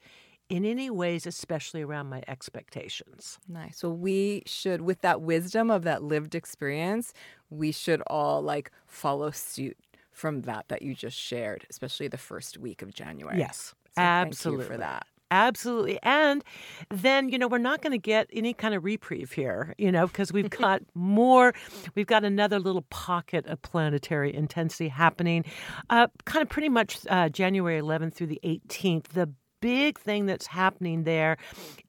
in 0.49 0.65
any 0.65 0.89
ways, 0.89 1.25
especially 1.27 1.81
around 1.81 2.07
my 2.07 2.23
expectations. 2.27 3.37
Nice. 3.47 3.77
So 3.77 3.89
we 3.89 4.43
should, 4.45 4.81
with 4.81 5.01
that 5.01 5.21
wisdom 5.21 5.69
of 5.69 5.83
that 5.83 6.03
lived 6.03 6.33
experience, 6.35 7.13
we 7.49 7.71
should 7.71 8.01
all 8.07 8.41
like 8.41 8.71
follow 8.87 9.31
suit 9.31 9.77
from 10.11 10.41
that 10.41 10.67
that 10.69 10.81
you 10.81 10.95
just 10.95 11.17
shared, 11.17 11.65
especially 11.69 12.07
the 12.07 12.17
first 12.17 12.57
week 12.57 12.81
of 12.81 12.93
January. 12.93 13.37
Yes, 13.37 13.73
so 13.95 14.01
absolutely 14.01 14.65
for 14.65 14.77
that. 14.77 15.05
Absolutely. 15.31 15.99
And 16.01 16.43
then, 16.89 17.29
you 17.29 17.37
know, 17.37 17.47
we're 17.47 17.59
not 17.59 17.81
going 17.81 17.91
to 17.91 17.99
get 17.99 18.29
any 18.33 18.53
kind 18.53 18.73
of 18.73 18.83
reprieve 18.83 19.31
here, 19.31 19.75
you 19.77 19.91
know, 19.91 20.07
because 20.07 20.33
we've 20.33 20.49
got 20.61 20.81
more, 20.95 21.53
we've 21.95 22.07
got 22.07 22.23
another 22.23 22.59
little 22.59 22.81
pocket 22.89 23.45
of 23.45 23.61
planetary 23.61 24.33
intensity 24.33 24.87
happening, 24.87 25.45
uh, 25.89 26.07
kind 26.25 26.41
of 26.41 26.49
pretty 26.49 26.69
much 26.69 26.99
uh, 27.09 27.29
January 27.29 27.79
11th 27.79 28.13
through 28.15 28.27
the 28.27 28.39
18th. 28.43 29.09
The 29.09 29.29
big 29.61 29.99
thing 29.99 30.25
that's 30.25 30.47
happening 30.47 31.03
there 31.03 31.37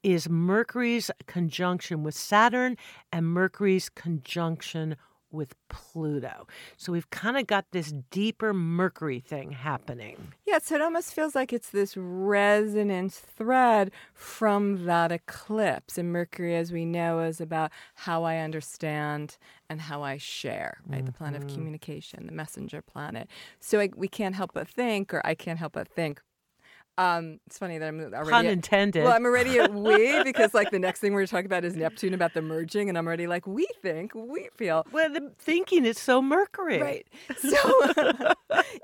is 0.03 0.29
Mercury's 0.29 1.09
conjunction 1.25 2.03
with 2.03 2.13
Saturn 2.13 2.77
and 3.11 3.25
Mercury's 3.25 3.89
conjunction 3.89 4.97
with 5.31 5.55
Pluto. 5.69 6.47
So 6.77 6.91
we've 6.91 7.09
kind 7.09 7.37
of 7.37 7.47
got 7.47 7.65
this 7.71 7.93
deeper 8.09 8.53
Mercury 8.53 9.19
thing 9.19 9.51
happening. 9.51 10.33
Yeah, 10.45 10.59
so 10.59 10.75
it 10.75 10.81
almost 10.81 11.13
feels 11.13 11.35
like 11.35 11.53
it's 11.53 11.69
this 11.69 11.95
resonance 11.97 13.19
thread 13.19 13.91
from 14.13 14.85
that 14.85 15.11
eclipse. 15.11 15.97
And 15.97 16.11
Mercury, 16.11 16.55
as 16.55 16.71
we 16.71 16.85
know, 16.85 17.19
is 17.19 17.39
about 17.41 17.71
how 17.95 18.23
I 18.23 18.37
understand 18.37 19.37
and 19.69 19.81
how 19.81 20.03
I 20.03 20.17
share, 20.17 20.79
right? 20.85 20.97
Mm-hmm. 20.97 21.05
The 21.05 21.11
planet 21.13 21.41
of 21.41 21.47
mm-hmm. 21.47 21.55
communication, 21.55 22.25
the 22.25 22.33
messenger 22.33 22.81
planet. 22.81 23.29
So 23.59 23.79
I, 23.79 23.89
we 23.95 24.07
can't 24.07 24.35
help 24.35 24.51
but 24.53 24.67
think, 24.67 25.13
or 25.13 25.21
I 25.25 25.35
can't 25.35 25.59
help 25.59 25.73
but 25.73 25.87
think, 25.87 26.21
um, 26.97 27.39
it's 27.47 27.57
funny 27.57 27.77
that 27.77 27.87
I'm 27.87 27.99
already 27.99 28.29
pun 28.29 28.45
intended. 28.45 29.03
well, 29.03 29.13
I'm 29.13 29.25
already 29.25 29.59
at 29.59 29.73
we 29.73 30.23
because 30.23 30.53
like 30.53 30.71
the 30.71 30.79
next 30.79 30.99
thing 30.99 31.13
we're 31.13 31.25
talking 31.25 31.45
about 31.45 31.63
is 31.63 31.75
Neptune 31.75 32.13
about 32.13 32.33
the 32.33 32.41
merging, 32.41 32.89
and 32.89 32.97
I'm 32.97 33.07
already 33.07 33.27
like 33.27 33.47
we 33.47 33.67
think, 33.81 34.13
we 34.13 34.49
feel. 34.55 34.85
Well, 34.91 35.11
the 35.11 35.31
thinking 35.39 35.85
is 35.85 35.97
so 35.97 36.21
Mercury, 36.21 36.81
right? 36.81 37.07
So 37.37 38.33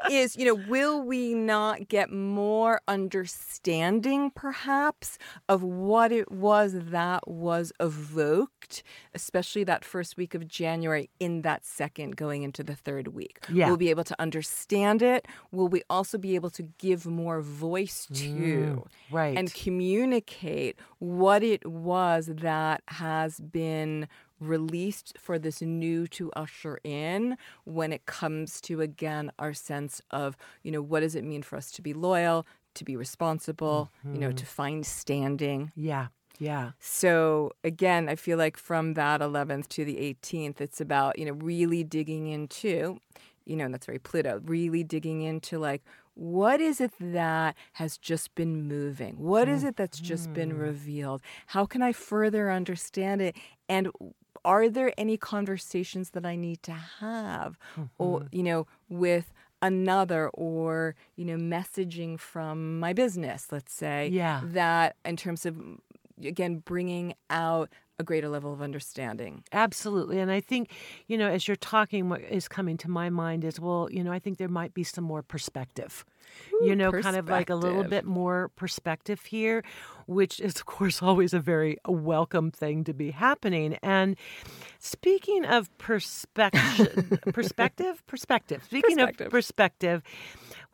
is 0.10 0.36
you 0.38 0.46
know, 0.46 0.56
will 0.56 1.02
we 1.02 1.34
not 1.34 1.88
get 1.90 2.12
more 2.12 2.82
understanding, 2.88 4.32
perhaps, 4.32 5.18
of 5.50 5.62
what 5.62 6.12
it 6.12 6.32
was 6.32 6.74
that 6.74 7.28
was 7.28 7.72
evoked, 7.80 8.84
especially 9.14 9.64
that 9.66 9.84
first 9.84 10.18
week 10.18 10.34
of 10.34 10.48
January, 10.48 11.10
in 11.20 11.42
that 11.42 11.66
second 11.66 12.16
going 12.16 12.44
into 12.44 12.64
the 12.64 12.76
third 12.76 13.10
week? 13.10 13.40
Yeah, 13.52 13.68
we'll 13.68 13.78
be 13.78 13.90
able 13.90 14.06
to 14.06 14.16
understand 14.20 15.02
it. 15.02 15.28
Will 15.52 15.68
we 15.68 15.84
also 15.90 16.18
be 16.18 16.36
able 16.36 16.50
to 16.52 16.64
give 16.64 17.06
more 17.06 17.42
voice? 17.42 17.97
To 18.06 18.24
mm, 18.24 18.88
right. 19.12 19.38
and 19.38 19.54
communicate 19.54 20.80
what 21.00 21.44
it 21.44 21.66
was 21.66 22.28
that 22.28 22.82
has 22.88 23.40
been 23.40 24.08
released 24.40 25.18
for 25.20 25.40
this 25.40 25.62
new 25.62 26.08
to 26.08 26.32
usher 26.34 26.80
in 26.84 27.38
when 27.64 27.92
it 27.92 28.06
comes 28.06 28.62
to 28.62 28.82
again 28.82 29.32
our 29.40 29.54
sense 29.54 30.00
of 30.12 30.38
you 30.62 30.72
know 30.72 30.82
what 30.82 31.00
does 31.00 31.16
it 31.16 31.24
mean 31.24 31.42
for 31.42 31.58
us 31.58 31.72
to 31.72 31.82
be 31.82 31.92
loyal 31.92 32.46
to 32.76 32.84
be 32.84 32.96
responsible 32.96 33.92
mm-hmm. 34.00 34.14
you 34.14 34.22
know 34.22 34.32
to 34.32 34.44
mm-hmm. 34.44 34.46
find 34.46 34.86
standing 34.86 35.72
yeah 35.76 36.08
yeah. 36.40 36.72
So 36.80 37.52
again, 37.64 38.10
I 38.10 38.16
feel 38.16 38.38
like 38.38 38.58
from 38.58 38.94
that 38.94 39.22
11th 39.22 39.68
to 39.70 39.86
the 39.86 39.96
18th, 39.96 40.62
it's 40.62 40.80
about, 40.80 41.18
you 41.18 41.26
know, 41.26 41.34
really 41.34 41.84
digging 41.84 42.28
into, 42.28 43.00
you 43.46 43.56
know, 43.56 43.66
and 43.66 43.74
that's 43.74 43.86
very 43.86 44.00
Pluto, 44.00 44.42
really 44.46 44.84
digging 44.84 45.22
into 45.22 45.58
like, 45.58 45.84
what 46.18 46.60
is 46.60 46.82
it 46.82 46.92
that 47.00 47.56
has 47.74 47.98
just 47.98 48.34
been 48.34 48.68
moving? 48.68 49.20
What 49.20 49.48
is 49.48 49.64
it 49.64 49.76
that's 49.76 50.00
just 50.00 50.34
been 50.34 50.50
mm-hmm. 50.50 50.62
revealed? 50.62 51.22
How 51.48 51.66
can 51.66 51.84
I 51.84 51.92
further 51.92 52.52
understand 52.52 53.22
it? 53.22 53.36
And 53.70 53.92
are 54.44 54.68
there 54.68 54.92
any 54.98 55.16
conversations 55.16 56.12
that 56.12 56.26
I 56.26 56.36
need 56.36 56.64
to 56.64 56.72
have 56.72 57.60
mm-hmm. 57.74 57.86
or 57.98 58.28
you 58.32 58.44
know 58.44 58.66
with 58.90 59.32
another 59.62 60.30
or 60.30 60.96
you 61.16 61.26
know 61.26 61.36
messaging 61.36 62.20
from 62.20 62.80
my 62.80 62.94
business 62.94 63.48
let's 63.52 63.74
say 63.74 64.08
yeah 64.08 64.42
that 64.44 64.96
in 65.04 65.18
terms 65.18 65.48
of 65.48 65.58
again 66.24 66.60
bringing 66.60 67.16
out 67.32 67.70
a 68.00 68.04
greater 68.04 68.30
level 68.30 68.54
of 68.54 68.62
understanding. 68.62 69.44
Absolutely. 69.52 70.20
And 70.20 70.32
I 70.32 70.40
think, 70.40 70.70
you 71.08 71.18
know, 71.18 71.28
as 71.28 71.48
you're 71.48 71.58
talking, 71.58 72.10
what 72.10 72.22
is 72.22 72.48
coming 72.48 72.78
to 72.78 72.90
my 72.90 73.10
mind 73.10 73.44
is, 73.44 73.60
well, 73.60 73.88
you 73.92 74.04
know, 74.04 74.12
I 74.12 74.20
think 74.20 74.38
there 74.38 74.48
might 74.48 74.74
be 74.74 74.84
some 74.84 75.04
more 75.04 75.24
perspective. 75.24 76.06
Ooh, 76.54 76.68
you 76.68 76.76
know, 76.76 76.92
kind 76.92 77.16
of 77.16 77.28
like 77.28 77.50
a 77.50 77.56
little 77.56 77.84
bit 77.84 78.06
more 78.06 78.52
perspective 78.56 79.26
here, 79.26 79.64
which 80.06 80.40
is, 80.40 80.58
of 80.58 80.66
course, 80.66 81.02
always 81.02 81.34
a 81.34 81.40
very 81.40 81.78
welcome 81.88 82.52
thing 82.52 82.84
to 82.84 82.94
be 82.94 83.12
happening. 83.12 83.80
And 83.82 84.16
speaking 84.78 85.46
of 85.46 85.76
perspective, 85.80 87.20
perspective, 87.34 88.06
perspective, 88.06 88.64
speaking 88.66 88.98
perspective. 88.98 89.28
of 89.28 89.32
perspective, 89.32 90.04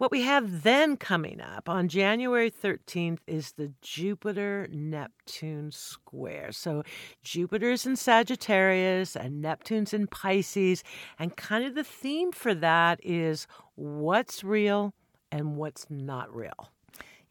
what 0.03 0.11
we 0.11 0.23
have 0.23 0.63
then 0.63 0.97
coming 0.97 1.39
up 1.39 1.69
on 1.69 1.87
January 1.87 2.51
13th 2.51 3.19
is 3.25 3.53
the 3.53 3.71
Jupiter 3.81 4.67
Neptune 4.69 5.71
square. 5.71 6.51
So 6.51 6.83
Jupiter's 7.23 7.85
in 7.85 7.95
Sagittarius 7.95 9.15
and 9.15 9.41
Neptune's 9.41 9.93
in 9.93 10.07
Pisces. 10.07 10.83
And 11.17 11.37
kind 11.37 11.63
of 11.63 11.75
the 11.75 11.85
theme 11.85 12.33
for 12.33 12.53
that 12.53 12.99
is 13.01 13.47
what's 13.75 14.43
real 14.43 14.93
and 15.31 15.55
what's 15.55 15.85
not 15.89 16.35
real. 16.35 16.73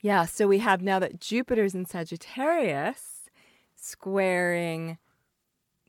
Yeah, 0.01 0.25
so 0.25 0.49
we 0.49 0.61
have 0.61 0.81
now 0.81 0.99
that 0.99 1.21
Jupiter's 1.21 1.75
in 1.75 1.85
Sagittarius 1.85 3.29
squaring 3.77 4.97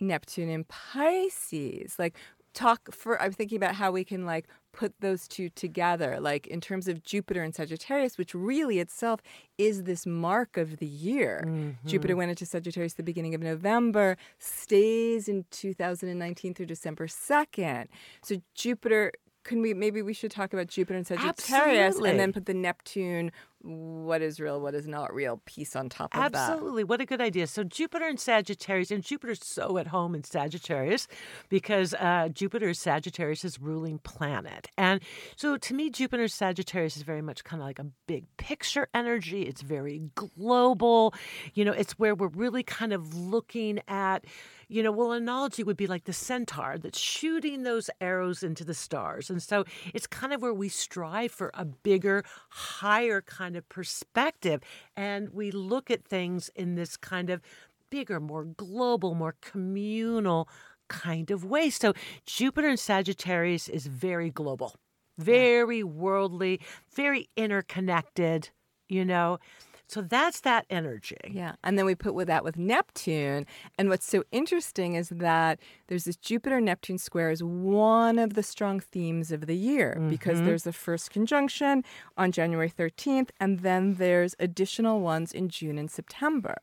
Neptune 0.02 0.50
in 0.50 0.66
Pisces. 0.66 1.96
Like 1.98 2.18
talk 2.54 2.94
for 2.94 3.22
I'm 3.22 3.32
thinking 3.32 3.56
about 3.56 3.76
how 3.76 3.94
we 3.94 4.04
can 4.04 4.26
like 4.26 4.50
put 4.74 4.94
those 5.00 5.28
two 5.28 5.50
together 5.50 6.20
like 6.20 6.48
in 6.48 6.60
terms 6.60 6.88
of 6.88 7.04
Jupiter 7.04 7.44
and 7.44 7.56
Sagittarius 7.56 8.18
which 8.18 8.36
really 8.36 8.80
itself 8.80 9.22
is 9.58 9.84
this 9.84 10.06
mark 10.06 10.58
of 10.58 10.78
the 10.78 10.86
year. 10.86 11.44
Mm-hmm. 11.46 11.88
Jupiter 11.88 12.16
went 12.16 12.32
into 12.32 12.46
Sagittarius 12.46 12.96
the 12.96 13.04
beginning 13.04 13.36
of 13.36 13.42
November, 13.42 14.18
stays 14.40 15.30
in 15.30 15.46
2019 15.52 16.54
through 16.54 16.66
December 16.66 17.08
2nd. 17.08 17.86
So 18.24 18.42
Jupiter 18.56 19.12
can 19.44 19.62
we 19.62 19.74
maybe 19.74 20.02
we 20.02 20.14
should 20.14 20.32
talk 20.32 20.54
about 20.54 20.68
Jupiter 20.68 20.98
and 20.98 21.06
Sagittarius 21.06 21.50
Absolutely. 21.50 22.10
and 22.10 22.20
then 22.20 22.34
put 22.34 22.46
the 22.46 22.54
Neptune 22.54 23.32
what 23.64 24.22
is 24.22 24.42
real, 24.42 24.60
what 24.60 24.76
is 24.76 24.88
not 24.88 25.14
real 25.14 25.42
piece 25.46 25.76
on 25.76 25.88
top 25.88 26.14
of 26.14 26.22
Absolutely. 26.22 26.32
that. 26.38 26.52
Absolutely. 26.54 26.84
What 26.84 27.02
a 27.02 27.06
good 27.06 27.22
idea. 27.22 27.48
So 27.48 27.64
Jupiter 27.64 28.06
and 28.06 28.20
Sagittarius, 28.20 28.92
and 28.92 29.04
Jupiter's 29.04 29.46
so 29.46 29.78
at 29.78 29.88
home 29.88 30.14
in 30.16 30.24
Sagittarius 30.24 31.08
because 31.48 31.94
uh, 31.94 32.30
Jupiter 32.34 32.70
is 32.70 32.80
Sagittarius' 32.80 33.60
ruling 33.60 34.00
planet. 34.00 34.68
And 34.78 35.00
so 35.38 35.56
to 35.58 35.74
me, 35.74 35.90
Jupiter 35.90 36.28
Sagittarius 36.28 36.98
is 36.98 37.04
very 37.04 37.22
much 37.22 37.46
kind 37.46 37.62
of 37.62 37.68
like 37.68 37.80
a 37.80 37.86
big 38.06 38.26
picture 38.36 38.90
energy. 38.94 39.44
It's 39.44 39.62
very 39.62 40.10
global. 40.16 41.14
You 41.54 41.64
know, 41.64 41.72
it's 41.72 41.94
where 41.94 42.16
we're 42.16 42.28
really 42.28 42.64
kind 42.64 42.92
of 42.92 43.16
looking 43.16 43.80
at 43.88 44.26
you 44.74 44.82
know, 44.82 44.92
well, 44.92 45.12
analogy 45.12 45.64
would 45.64 45.78
be 45.78 45.86
like 45.86 46.06
the 46.06 46.14
centaur 46.14 46.80
that's 46.80 46.98
shooting 46.98 47.62
those 47.62 47.92
arrows 48.02 48.42
into 48.42 48.64
the 48.64 48.74
stars. 48.74 49.30
And 49.30 49.42
so 49.42 49.66
it's 49.94 50.08
kind 50.08 50.34
of 50.34 50.42
where 50.42 50.54
we 50.54 50.68
strive 50.68 51.32
for 51.32 51.52
a 51.54 51.64
bigger, 51.64 52.24
higher 52.50 53.22
kind 53.22 53.53
of 53.56 53.68
perspective. 53.70 54.62
And 54.96 55.30
we 55.30 55.52
look 55.52 55.92
at 55.92 56.06
things 56.06 56.50
in 56.56 56.76
this 56.76 56.98
kind 56.98 57.30
of 57.30 57.42
bigger, 57.90 58.20
more 58.20 58.46
global, 58.46 59.16
more 59.16 59.36
communal 59.42 60.48
kind 60.88 61.32
of 61.32 61.46
way. 61.46 61.70
So 61.70 61.94
Jupiter 62.26 62.70
in 62.70 62.78
Sagittarius 62.78 63.70
is 63.70 63.88
very 63.88 64.30
global, 64.30 64.76
very 65.18 65.80
yeah. 65.80 65.84
worldly, 65.84 66.60
very 66.94 67.30
interconnected 67.38 68.50
you 68.90 69.04
know? 69.04 69.40
So 69.88 70.02
that's 70.02 70.40
that 70.42 70.66
energy. 70.70 71.18
Yeah. 71.30 71.54
And 71.64 71.78
then 71.78 71.86
we 71.86 71.96
put 71.96 72.14
with 72.14 72.28
that 72.28 72.44
with 72.44 72.58
Neptune. 72.58 73.46
And 73.78 73.90
what's 73.90 74.06
so 74.06 74.24
interesting 74.32 74.96
is 74.96 75.10
that 75.10 75.60
there's 75.88 76.06
this 76.06 76.16
Jupiter 76.16 76.60
Neptune 76.60 76.98
square 76.98 77.30
is 77.30 77.44
one 77.44 78.18
of 78.18 78.34
the 78.34 78.44
strong 78.44 78.80
themes 78.80 79.32
of 79.32 79.46
the 79.46 79.56
year 79.56 80.02
because 80.10 80.38
mm-hmm. 80.38 80.46
there's 80.46 80.64
the 80.64 80.74
first 80.74 81.12
conjunction 81.12 81.84
on 82.18 82.32
January 82.32 82.70
13th, 82.70 83.30
and 83.40 83.60
then 83.60 83.96
there's 83.96 84.36
additional 84.40 85.02
ones 85.02 85.32
in 85.32 85.50
June 85.50 85.78
and 85.78 85.92
September. 85.92 86.58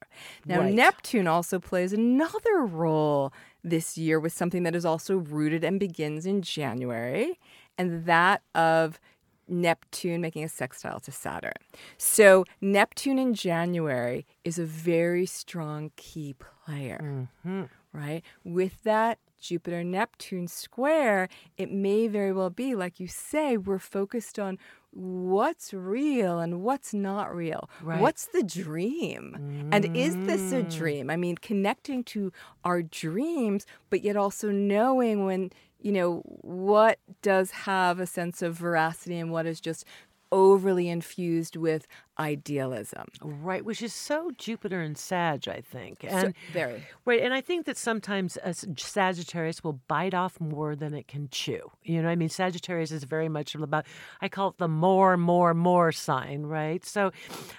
Now, 0.46 0.60
Right. 0.60 0.74
Neptune 0.74 1.26
also 1.26 1.58
plays 1.58 1.92
another 1.92 2.60
role 2.60 3.32
this 3.62 3.96
year 3.96 4.18
with 4.18 4.32
something 4.32 4.62
that 4.62 4.74
is 4.74 4.84
also 4.84 5.16
rooted 5.16 5.64
and 5.64 5.78
begins 5.78 6.26
in 6.26 6.42
January, 6.42 7.38
and 7.78 8.04
that 8.06 8.42
of 8.54 9.00
Neptune 9.50 10.20
making 10.20 10.44
a 10.44 10.48
sextile 10.48 11.00
to 11.00 11.12
Saturn. 11.12 11.52
So, 11.98 12.44
Neptune 12.60 13.18
in 13.18 13.34
January 13.34 14.26
is 14.44 14.58
a 14.58 14.64
very 14.64 15.26
strong 15.26 15.90
key 15.96 16.34
player, 16.34 17.28
mm-hmm. 17.44 17.64
right? 17.92 18.22
With 18.44 18.82
that 18.84 19.18
Jupiter 19.40 19.82
Neptune 19.82 20.46
square, 20.46 21.28
it 21.56 21.70
may 21.72 22.06
very 22.06 22.32
well 22.32 22.50
be, 22.50 22.74
like 22.74 23.00
you 23.00 23.08
say, 23.08 23.56
we're 23.56 23.78
focused 23.78 24.38
on 24.38 24.58
what's 24.92 25.72
real 25.72 26.40
and 26.40 26.62
what's 26.62 26.92
not 26.92 27.34
real. 27.34 27.70
Right. 27.82 28.00
What's 28.00 28.26
the 28.26 28.42
dream? 28.42 29.68
And 29.72 29.96
is 29.96 30.16
this 30.16 30.52
a 30.52 30.62
mm. 30.62 30.76
dream? 30.76 31.10
I 31.10 31.16
mean, 31.16 31.36
connecting 31.36 32.04
to 32.04 32.32
our 32.64 32.82
dreams, 32.82 33.66
but 33.88 34.02
yet 34.02 34.16
also 34.16 34.50
knowing 34.50 35.24
when, 35.24 35.50
you 35.80 35.92
know, 35.92 36.22
what 36.42 36.98
does 37.22 37.50
have 37.50 38.00
a 38.00 38.06
sense 38.06 38.42
of 38.42 38.54
veracity 38.54 39.18
and 39.18 39.30
what 39.30 39.46
is 39.46 39.60
just 39.60 39.84
overly 40.32 40.88
infused 40.88 41.56
with 41.56 41.88
idealism. 42.18 43.08
Right, 43.20 43.64
which 43.64 43.82
is 43.82 43.92
so 43.92 44.30
Jupiter 44.38 44.80
and 44.80 44.96
Sag, 44.96 45.48
I 45.48 45.60
think. 45.60 46.02
So- 46.02 46.08
And 46.08 46.34
very. 46.52 46.84
Right, 47.04 47.20
and 47.20 47.34
I 47.34 47.40
think 47.40 47.66
that 47.66 47.76
sometimes 47.76 48.38
a 48.44 48.54
Sagittarius 48.54 49.64
will 49.64 49.80
bite 49.88 50.14
off 50.14 50.40
more 50.40 50.76
than 50.76 50.94
it 50.94 51.08
can 51.08 51.28
chew. 51.30 51.72
You 51.82 51.96
know, 51.96 52.04
what 52.08 52.12
I 52.12 52.16
mean, 52.16 52.28
Sagittarius 52.28 52.92
is 52.92 53.04
very 53.04 53.28
much 53.28 53.54
about, 53.54 53.86
I 54.20 54.28
call 54.28 54.50
it 54.50 54.58
the 54.58 54.68
more, 54.68 55.16
more, 55.16 55.54
more 55.54 55.90
sign, 55.92 56.42
right? 56.42 56.84
So 56.84 57.10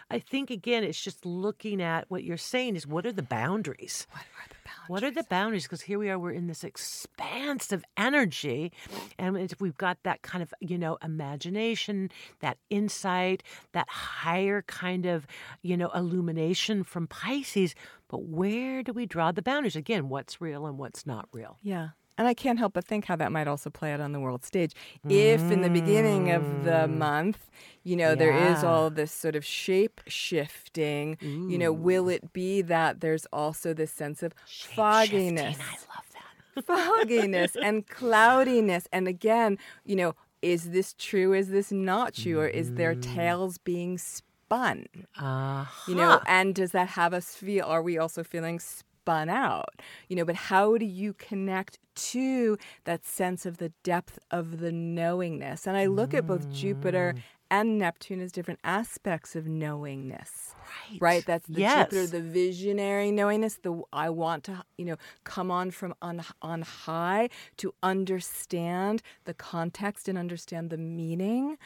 I 0.10 0.20
think, 0.20 0.50
again, 0.50 0.84
it's 0.84 1.01
just 1.01 1.25
looking 1.25 1.82
at 1.82 2.06
what 2.10 2.24
you're 2.24 2.38
saying 2.38 2.75
is 2.75 2.88
what 2.88 3.06
are 3.06 3.12
the 3.12 3.24
boundaries? 3.24 4.08
What 4.12 4.22
are 4.22 4.48
boundaries? 4.78 4.90
What 4.90 5.04
are 5.04 5.12
the 5.12 5.24
boundaries? 5.30 5.63
Because 5.63 5.82
here 5.82 6.00
we 6.00 6.10
are, 6.10 6.20
we're 6.20 6.32
in 6.32 6.48
this 6.48 6.63
expanse 6.63 7.72
of 7.72 7.84
energy, 7.98 8.72
and 9.18 9.38
if 9.38 9.60
we've 9.60 9.78
got 9.78 9.98
that 10.04 10.22
kind 10.22 10.42
of, 10.42 10.54
you 10.60 10.78
know, 10.78 10.98
imagination, 11.04 12.10
that 12.40 12.58
insight, 12.70 13.44
that 13.74 13.90
higher 13.90 14.63
kind 14.63 15.06
of, 15.06 15.28
you 15.62 15.78
know, 15.78 15.90
illumination 15.90 16.84
from 16.84 17.08
Pisces. 17.08 17.75
But 18.08 18.24
where 18.24 18.84
do 18.84 18.92
we 18.94 19.06
draw 19.06 19.32
the 19.32 19.42
boundaries? 19.42 19.75
Again, 19.75 20.10
what's 20.10 20.42
real 20.42 20.66
and 20.66 20.78
what's 20.78 21.06
not 21.06 21.30
real? 21.32 21.58
Yeah. 21.62 21.90
And 22.22 22.28
I 22.28 22.36
can't 22.36 22.60
help 22.60 22.74
but 22.74 22.86
think 22.86 23.06
how 23.06 23.16
that 23.16 23.32
might 23.32 23.48
also 23.48 23.72
play 23.72 23.92
out 23.92 24.00
on 24.00 24.12
the 24.12 24.20
world 24.20 24.46
stage. 24.46 24.74
If 25.10 25.50
in 25.50 25.62
the 25.62 25.72
beginning 25.72 26.30
of 26.30 26.62
the 26.62 26.88
month, 26.88 27.50
you 27.84 27.96
know, 27.96 28.13
there 28.13 28.32
is 28.32 28.62
Mm. 28.62 28.68
All 28.68 28.92
this 28.92 29.12
sort 29.12 29.36
of 29.36 29.44
shape 29.44 30.01
shifting, 30.06 31.18
you 31.48 31.58
know, 31.58 31.74
will 31.74 32.10
it 32.10 32.32
be 32.32 32.62
that 32.62 33.00
there's 33.01 33.25
also 33.34 33.74
this 33.74 33.92
sense 33.92 34.22
of 34.22 34.34
fogginess? 34.60 35.58
I 35.60 35.78
love 35.96 36.06
that. 36.13 36.63
fogginess 36.68 37.56
and 37.63 37.88
cloudiness. 37.88 38.88
And 38.94 39.08
again, 39.08 39.58
you 39.84 39.96
know, 39.96 40.13
is 40.44 40.70
this 40.70 40.94
true? 41.00 41.34
Is 41.34 41.50
this 41.50 41.72
not 41.72 42.13
true? 42.13 42.40
Or 42.40 42.48
is 42.48 42.74
there 42.74 42.94
Mm. 42.94 43.01
tales 43.01 43.58
being 43.58 43.98
spun? 43.98 44.86
Uh, 45.20 45.66
You 45.88 45.96
know, 45.96 46.20
and 46.28 46.54
does 46.54 46.72
that 46.74 46.90
have 46.90 47.16
us 47.16 47.34
feel, 47.36 47.66
are 47.66 47.82
we 47.82 47.98
also 47.98 48.24
feeling 48.24 48.60
spun 49.01 49.29
out? 49.29 49.81
You 50.07 50.16
know, 50.16 50.25
but 50.25 50.35
how 50.35 50.77
do 50.77 50.85
you 50.85 51.14
connect 51.14 51.79
to 51.96 52.57
that 52.85 53.05
sense 53.05 53.46
of 53.46 53.57
the 53.57 53.72
depth 53.83 54.20
of 54.29 54.59
the 54.59 54.72
knowingness? 54.72 55.68
And 55.68 55.75
I 55.75 55.87
look 55.87 56.14
at 56.14 56.27
both 56.27 56.50
Jupiter 56.51 57.14
Mm. 57.16 57.22
and 57.50 57.79
Neptune 57.79 58.22
as 58.22 58.31
different 58.31 58.59
aspects 58.64 59.35
of 59.35 59.48
knowingness 59.48 60.55
right. 60.92 61.01
right 61.01 61.25
that's 61.25 61.48
the 61.48 61.59
yes. 61.59 61.90
jupiter 61.90 62.07
the 62.07 62.22
visionary 62.22 63.11
knowingness 63.11 63.55
the 63.61 63.81
i 63.92 64.09
want 64.09 64.44
to 64.46 64.64
you 64.77 64.85
know 64.85 64.96
come 65.25 65.51
on 65.51 65.70
from 65.72 65.94
on 66.01 66.24
on 66.42 66.61
high 66.61 67.27
to 67.57 67.74
understand 67.83 69.01
the 69.25 69.33
context 69.33 70.07
and 70.07 70.18
understand 70.18 70.70
the 70.70 70.77
meaning 70.77 71.57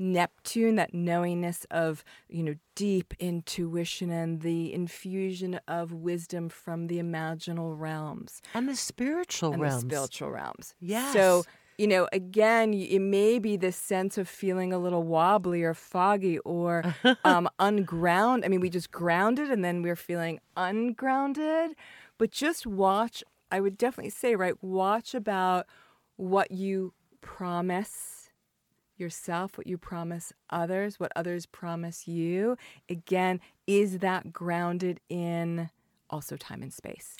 neptune 0.00 0.76
that 0.76 0.94
knowingness 0.94 1.66
of 1.70 2.02
you 2.28 2.42
know 2.42 2.54
deep 2.74 3.12
intuition 3.18 4.10
and 4.10 4.40
the 4.40 4.72
infusion 4.72 5.60
of 5.68 5.92
wisdom 5.92 6.48
from 6.48 6.86
the 6.86 6.98
imaginal 6.98 7.78
realms 7.78 8.40
and 8.54 8.66
the 8.68 8.74
spiritual 8.74 9.52
and 9.52 9.62
realms. 9.62 9.84
the 9.84 9.90
spiritual 9.90 10.30
realms 10.30 10.74
Yes. 10.80 11.12
so 11.12 11.44
you 11.78 11.86
know, 11.86 12.08
again, 12.12 12.74
it 12.74 12.98
may 12.98 13.38
be 13.38 13.56
this 13.56 13.74
sense 13.74 14.18
of 14.18 14.28
feeling 14.28 14.70
a 14.70 14.78
little 14.78 15.02
wobbly 15.02 15.62
or 15.62 15.72
foggy 15.72 16.38
or 16.40 16.84
um, 17.24 17.48
unground. 17.58 18.44
I 18.44 18.48
mean, 18.48 18.60
we 18.60 18.68
just 18.68 18.90
grounded 18.90 19.50
and 19.50 19.64
then 19.64 19.80
we're 19.80 19.96
feeling 19.96 20.40
ungrounded. 20.58 21.74
But 22.18 22.32
just 22.32 22.66
watch, 22.66 23.24
I 23.50 23.60
would 23.62 23.78
definitely 23.78 24.10
say, 24.10 24.36
right, 24.36 24.62
watch 24.62 25.14
about 25.14 25.64
what 26.16 26.50
you 26.50 26.92
promise 27.22 28.19
yourself, 29.00 29.58
what 29.58 29.66
you 29.66 29.78
promise 29.78 30.32
others, 30.50 31.00
what 31.00 31.12
others 31.16 31.46
promise 31.46 32.06
you. 32.06 32.56
Again, 32.88 33.40
is 33.66 33.98
that 33.98 34.32
grounded 34.32 35.00
in 35.08 35.70
also 36.10 36.36
time 36.36 36.62
and 36.62 36.72
space? 36.72 37.16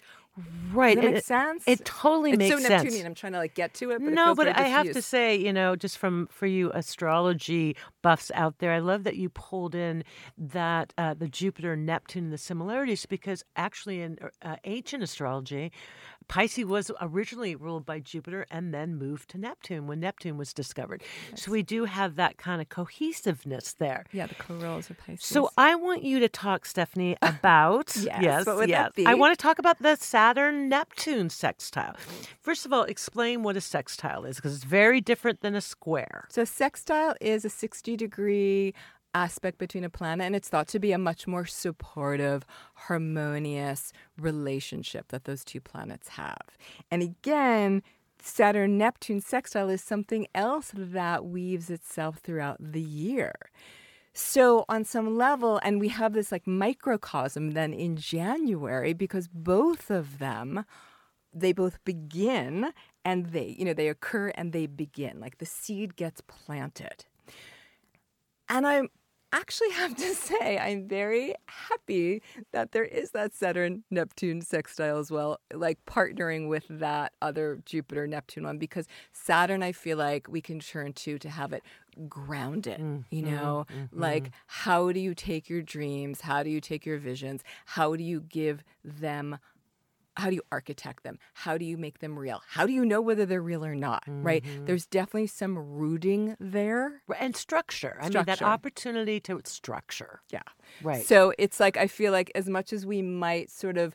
right. 0.73 0.95
Does 0.95 1.03
that 1.03 1.05
and 1.05 1.15
make 1.15 1.19
it, 1.19 1.25
sense? 1.25 1.65
It 1.67 1.85
totally 1.85 2.31
it's 2.31 2.39
makes 2.39 2.55
so 2.55 2.61
sense. 2.61 2.85
Neptunian. 2.85 3.07
I'm 3.07 3.15
trying 3.15 3.33
to 3.33 3.39
like 3.39 3.55
get 3.55 3.75
to 3.75 3.91
it, 3.91 3.99
but 4.01 4.09
it 4.09 4.15
no, 4.15 4.27
feels 4.27 4.37
but 4.37 4.57
I 4.57 4.69
have 4.69 4.93
to 4.93 5.03
say, 5.03 5.37
you 5.37 5.53
know, 5.53 5.77
just 5.77 5.99
from 5.99 6.29
for 6.31 6.47
you 6.47 6.71
astrology 6.73 7.77
buffs 8.03 8.31
out 8.35 8.59
there, 8.59 8.73
I 8.73 8.79
love 8.79 9.05
that 9.05 9.17
you 9.17 9.29
pulled 9.29 9.75
in 9.75 10.05
that 10.39 10.93
uh, 10.97 11.15
the 11.15 11.29
Jupiter 11.29 11.73
and 11.73 11.87
Neptune 11.87 12.31
the 12.31 12.39
similarities 12.39 13.07
because 13.07 13.45
actually 13.57 14.03
in 14.03 14.19
uh, 14.43 14.57
ancient 14.65 15.03
astrology, 15.03 15.73
Pisces 16.31 16.65
was 16.65 16.93
originally 17.01 17.57
ruled 17.57 17.85
by 17.85 17.99
Jupiter 17.99 18.47
and 18.53 18.73
then 18.73 18.95
moved 18.95 19.31
to 19.31 19.39
Neptune 19.39 19.89
when 19.89 19.99
Neptune 19.99 20.37
was 20.37 20.55
discovered. 20.55 21.03
So 21.35 21.51
we 21.51 21.65
do 21.65 21.87
have 21.87 22.15
that 22.15 22.39
kind 22.39 22.63
of 22.63 22.69
cohesiveness 22.69 23.73
there. 23.73 24.05
Yeah, 24.13 24.27
the 24.27 24.37
corals 24.37 24.91
of 24.91 24.99
Pisces. 24.99 25.25
So 25.27 25.51
I 25.59 25.75
want 25.75 26.05
you 26.05 26.21
to 26.21 26.29
talk, 26.29 26.67
Stephanie, 26.67 27.17
about 27.21 27.97
Yes, 28.01 28.23
yes, 28.23 28.47
what 28.47 28.57
would 28.57 28.69
yes. 28.69 28.85
that 28.87 28.95
be? 28.95 29.07
I 29.07 29.15
want 29.15 29.37
to 29.37 29.43
talk 29.43 29.59
about 29.59 29.81
the 29.81 29.97
Saturn 29.97 30.69
Neptune 30.69 31.31
sextile. 31.31 31.97
First 32.41 32.65
of 32.65 32.73
all, 32.73 32.85
explain 32.85 33.43
what 33.43 33.57
a 33.57 33.61
sextile 33.61 34.25
is 34.25 34.37
because 34.37 34.55
it's 34.55 34.65
very 34.65 35.01
different 35.01 35.41
than 35.41 35.57
a 35.57 35.61
square. 35.61 36.27
So 36.29 36.45
sextile 36.45 37.17
is 37.21 37.45
a 37.45 37.51
60 37.51 37.97
degree 37.97 38.73
aspect 39.15 39.59
between 39.59 39.85
a 39.85 39.91
planet 39.91 40.27
and 40.27 40.37
it's 40.37 40.49
thought 40.49 40.69
to 40.69 40.79
be 40.79 40.93
a 40.93 40.99
much 40.99 41.27
more 41.27 41.47
supportive, 41.47 42.45
harmonious 42.75 43.93
relationship 44.19 45.09
that 45.09 45.25
those 45.25 45.45
two 45.45 45.61
planets 45.61 46.09
have. 46.09 46.57
And 46.91 47.03
again, 47.03 47.83
Saturn 48.23 48.77
Neptune 48.77 49.21
sextile 49.21 49.71
is 49.71 49.83
something 49.83 50.27
else 50.35 50.73
that 50.75 51.25
weaves 51.25 51.71
itself 51.71 52.19
throughout 52.19 52.59
the 52.61 52.83
year. 52.83 53.33
So, 54.13 54.65
on 54.69 54.85
some 54.85 55.17
level, 55.17 55.61
and 55.63 55.81
we 55.81 55.89
have 55.89 56.13
this 56.13 56.33
like 56.33 56.47
microcosm 56.47 57.53
then 57.53 57.73
in 57.73 57.97
January 57.97 58.93
because 58.93 59.29
both 59.29 59.89
of 59.91 60.19
them 60.19 60.65
they 61.33 61.53
both 61.53 61.83
begin 61.85 62.73
and 63.05 63.27
they 63.27 63.55
you 63.59 63.65
know 63.65 63.73
they 63.73 63.89
occur 63.89 64.29
and 64.35 64.53
they 64.53 64.67
begin 64.67 65.21
like 65.21 65.39
the 65.39 65.47
seed 65.47 65.97
gets 65.97 66.21
planted 66.23 67.05
and 68.49 68.67
i 68.67 68.83
actually 69.33 69.71
have 69.71 69.95
to 69.97 70.15
say 70.15 70.59
i'm 70.59 70.89
very 70.89 71.35
happy 71.47 72.23
that 72.53 72.73
there 72.73 72.85
is 72.85 73.11
that 73.13 73.35
saturn 73.35 73.85
neptune 73.91 74.41
sextile 74.41 74.99
as 74.99 75.11
well 75.11 75.39
like 75.55 75.79
partnering 75.87 76.49
with 76.49 76.65
that 76.69 77.13
other 77.23 77.61
jupiter 77.65 78.07
neptune 78.07 78.45
one 78.45 78.59
because 78.59 78.87
saturn 79.13 79.63
i 79.63 79.73
feel 79.73 79.99
like 79.99 80.27
we 80.29 80.41
can 80.41 80.59
turn 80.59 80.93
to 80.93 81.19
to 81.19 81.29
have 81.29 81.53
it 81.53 81.63
grounded 82.09 82.81
mm, 82.81 83.05
you 83.11 83.23
mm-hmm, 83.23 83.35
know? 83.35 83.67
Like 83.93 84.25
mm-hmm. 84.25 84.33
how 84.47 84.93
do 84.93 85.01
you 85.01 85.15
take 85.15 85.49
your 85.49 85.63
dreams? 85.63 86.21
How 86.23 86.43
do 86.43 86.51
you 86.51 86.61
take 86.61 86.87
your 86.87 86.99
visions? 86.99 87.43
How 87.67 87.97
do 87.97 88.03
you 88.03 88.21
give 88.21 88.63
them 88.85 89.39
how 90.17 90.29
do 90.29 90.35
you 90.37 90.43
architect 90.51 91.03
them? 91.03 91.19
How 91.35 91.57
do 91.57 91.65
you 91.65 91.77
make 91.77 92.01
them 92.01 92.19
real? 92.19 92.43
How 92.49 92.67
do 92.67 92.73
you 92.73 92.85
know 92.85 93.01
whether 93.01 93.25
they're 93.27 93.43
real 93.43 93.65
or 93.65 93.75
not? 93.75 94.03
Right? 94.07 94.45
Mm-hmm. 94.45 94.67
There's 94.67 94.87
definitely 94.87 95.29
some 95.29 95.59
rooting 95.59 96.37
there. 96.39 97.03
And 97.19 97.37
structure. 97.37 97.99
I 98.01 98.09
mean, 98.09 98.25
that 98.25 98.43
opportunity 98.43 99.21
to 99.21 99.41
structure. 99.45 100.21
Yeah. 100.31 100.43
Right. 100.83 101.05
So 101.05 101.33
it's 101.39 101.61
like 101.61 101.77
I 101.77 101.87
feel 101.87 102.13
like 102.13 102.31
as 102.35 102.49
much 102.49 102.73
as 102.73 102.85
we 102.87 103.03
might 103.03 103.51
sort 103.51 103.79
of 103.79 103.95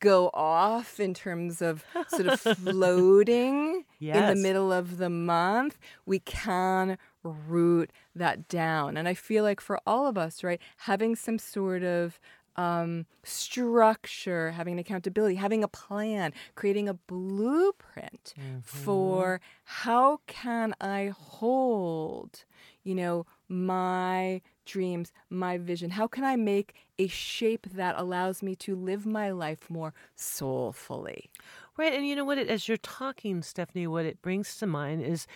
go 0.00 0.30
off 0.32 1.00
in 1.00 1.14
terms 1.14 1.60
of 1.60 1.84
sort 2.08 2.28
of 2.28 2.40
floating 2.58 3.84
in 4.00 4.26
the 4.26 4.36
middle 4.36 4.72
of 4.72 4.98
the 4.98 5.10
month, 5.10 5.78
we 6.06 6.18
can 6.20 6.96
root 7.22 7.90
that 8.14 8.48
down. 8.48 8.96
And 8.96 9.08
I 9.08 9.14
feel 9.14 9.42
like 9.42 9.60
for 9.60 9.80
all 9.86 10.06
of 10.06 10.16
us, 10.16 10.44
right, 10.44 10.60
having 10.78 11.16
some 11.16 11.38
sort 11.38 11.82
of 11.82 12.18
um, 12.56 13.06
structure, 13.22 14.50
having 14.52 14.74
an 14.74 14.78
accountability, 14.78 15.36
having 15.36 15.62
a 15.62 15.68
plan, 15.68 16.32
creating 16.54 16.88
a 16.88 16.94
blueprint 16.94 18.34
Mm-hmm. 18.38 18.60
for 18.62 19.40
how 19.64 20.20
can 20.26 20.74
I 20.80 21.12
hold, 21.16 22.44
you 22.82 22.94
know, 22.94 23.26
my 23.48 24.40
dreams, 24.64 25.12
my 25.30 25.58
vision? 25.58 25.90
How 25.90 26.06
can 26.06 26.24
I 26.24 26.36
make 26.36 26.74
a 26.98 27.06
shape 27.06 27.66
that 27.72 27.94
allows 27.98 28.42
me 28.42 28.54
to 28.56 28.74
live 28.74 29.06
my 29.06 29.30
life 29.30 29.70
more 29.70 29.94
soulfully? 30.14 31.30
Right. 31.76 31.92
And 31.92 32.06
you 32.06 32.16
know 32.16 32.24
what? 32.24 32.38
It, 32.38 32.48
as 32.48 32.68
you're 32.68 32.76
talking, 32.78 33.42
Stephanie, 33.42 33.86
what 33.86 34.04
it 34.06 34.22
brings 34.22 34.56
to 34.58 34.66
mind 34.66 35.02
is 35.02 35.26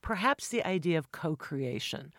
perhaps 0.00 0.48
the 0.48 0.64
idea 0.64 0.98
of 0.98 1.12
co 1.12 1.36
creation. 1.36 2.12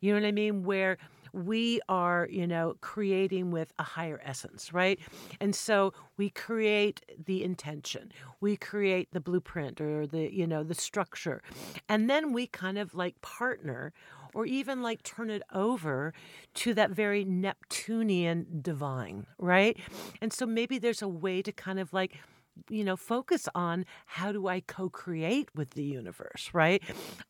You 0.00 0.12
know 0.14 0.20
what 0.20 0.26
I 0.26 0.32
mean? 0.32 0.64
Where 0.64 0.96
we 1.36 1.80
are, 1.88 2.26
you 2.30 2.46
know, 2.46 2.76
creating 2.80 3.50
with 3.50 3.72
a 3.78 3.82
higher 3.82 4.20
essence, 4.24 4.72
right? 4.72 4.98
And 5.40 5.54
so 5.54 5.92
we 6.16 6.30
create 6.30 7.02
the 7.26 7.44
intention, 7.44 8.10
we 8.40 8.56
create 8.56 9.08
the 9.12 9.20
blueprint 9.20 9.80
or 9.80 10.06
the, 10.06 10.32
you 10.32 10.46
know, 10.46 10.62
the 10.62 10.74
structure. 10.74 11.42
And 11.88 12.08
then 12.08 12.32
we 12.32 12.46
kind 12.46 12.78
of 12.78 12.94
like 12.94 13.20
partner 13.20 13.92
or 14.34 14.46
even 14.46 14.82
like 14.82 15.02
turn 15.02 15.30
it 15.30 15.42
over 15.52 16.14
to 16.54 16.74
that 16.74 16.90
very 16.90 17.24
Neptunian 17.24 18.46
divine, 18.62 19.26
right? 19.38 19.76
And 20.20 20.32
so 20.32 20.46
maybe 20.46 20.78
there's 20.78 21.02
a 21.02 21.08
way 21.08 21.42
to 21.42 21.52
kind 21.52 21.78
of 21.78 21.92
like, 21.92 22.18
you 22.68 22.84
know, 22.84 22.96
focus 22.96 23.48
on 23.54 23.84
how 24.06 24.32
do 24.32 24.46
I 24.46 24.60
co 24.60 24.88
create 24.88 25.48
with 25.54 25.70
the 25.70 25.82
universe, 25.82 26.50
right? 26.52 26.82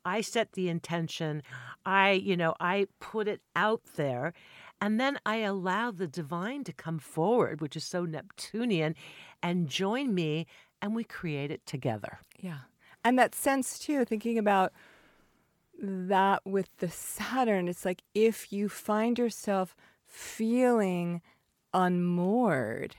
I 0.05 0.21
set 0.21 0.53
the 0.53 0.69
intention, 0.69 1.43
I, 1.85 2.11
you 2.11 2.37
know, 2.37 2.55
I 2.59 2.87
put 2.99 3.27
it 3.27 3.41
out 3.55 3.81
there, 3.95 4.33
and 4.81 4.99
then 4.99 5.19
I 5.25 5.37
allow 5.37 5.91
the 5.91 6.07
divine 6.07 6.63
to 6.65 6.73
come 6.73 6.99
forward, 6.99 7.61
which 7.61 7.75
is 7.75 7.83
so 7.83 8.05
Neptunian, 8.05 8.95
and 9.41 9.67
join 9.67 10.13
me, 10.13 10.47
and 10.81 10.95
we 10.95 11.03
create 11.03 11.51
it 11.51 11.65
together. 11.65 12.19
Yeah. 12.39 12.59
And 13.03 13.17
that 13.17 13.35
sense, 13.35 13.79
too, 13.79 14.05
thinking 14.05 14.37
about 14.37 14.73
that 15.79 16.41
with 16.45 16.69
the 16.77 16.89
Saturn, 16.89 17.67
it's 17.67 17.85
like 17.85 18.03
if 18.13 18.51
you 18.51 18.69
find 18.69 19.17
yourself 19.17 19.75
feeling 20.05 21.21
unmoored, 21.73 22.95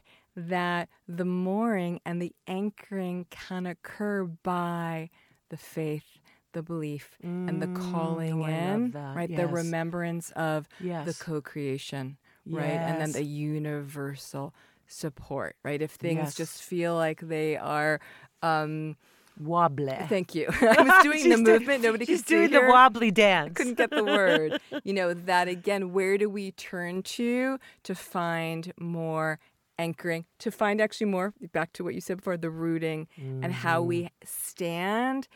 that 0.46 0.88
the 1.08 1.24
mooring 1.24 2.00
and 2.04 2.22
the 2.22 2.32
anchoring 2.46 3.26
can 3.30 3.66
occur 3.66 4.24
by 4.24 5.10
the 5.50 5.56
faith, 5.56 6.20
the 6.52 6.62
belief, 6.62 7.18
and 7.22 7.60
the 7.60 7.66
calling 7.68 8.42
oh, 8.42 8.46
in, 8.46 8.92
right? 8.92 9.34
The 9.34 9.46
remembrance 9.46 10.30
of 10.32 10.68
the 10.80 11.14
co 11.18 11.40
creation, 11.40 12.18
right? 12.46 12.80
And 12.80 13.00
then 13.00 13.12
the 13.12 13.24
universal 13.24 14.54
support, 14.86 15.56
right? 15.64 15.82
If 15.82 15.92
things 15.92 16.16
Yes. 16.18 16.34
just 16.34 16.62
feel 16.62 16.94
like 16.94 17.20
they 17.20 17.56
are. 17.56 18.00
Um, 18.42 18.96
Wobbly. 19.40 19.94
Thank 20.08 20.34
you. 20.34 20.48
I 20.60 20.82
was 20.82 21.04
doing 21.04 21.28
the 21.28 21.36
movement. 21.36 21.82
Nobody 21.82 22.04
She's 22.04 22.20
could 22.22 22.28
see 22.28 22.34
doing 22.34 22.50
the 22.50 22.62
wobbly 22.62 23.10
dance. 23.12 23.56
Couldn't 23.56 23.74
get 23.74 23.90
the 23.90 24.04
word. 24.04 24.60
You 24.84 24.94
know 24.94 25.12
that 25.12 25.48
again. 25.48 25.92
Where 25.92 26.16
do 26.16 26.30
we 26.30 26.52
turn 26.52 27.02
to 27.02 27.58
to 27.82 27.94
find 27.94 28.72
more 28.78 29.38
anchoring? 29.78 30.24
To 30.40 30.50
find 30.50 30.80
actually 30.80 31.06
more 31.10 31.32
back 31.52 31.72
to 31.74 31.84
what 31.84 31.94
you 31.94 32.00
said 32.00 32.18
before, 32.18 32.36
the 32.36 32.50
rooting 32.50 33.08
and 33.16 33.52
how 33.52 33.82
we 33.82 33.98
Mm-hmm. 34.02 34.26
stand 34.26 35.28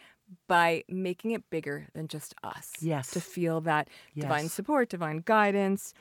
by 0.48 0.82
making 0.88 1.32
it 1.32 1.48
bigger 1.50 1.88
than 1.94 2.08
just 2.08 2.34
us. 2.42 2.72
Yes. 2.80 3.10
To 3.12 3.20
feel 3.20 3.60
that 3.62 3.88
divine 4.18 4.48
support, 4.48 4.88
divine 4.88 5.22
guidance, 5.24 5.92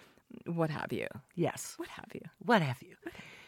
what 0.46 0.70
have 0.70 0.94
you. 0.94 1.08
Yes. 1.36 1.74
What 1.78 1.90
have 1.90 2.08
you. 2.14 2.22
what 2.46 2.62
have 2.62 2.82
you. 2.82 2.96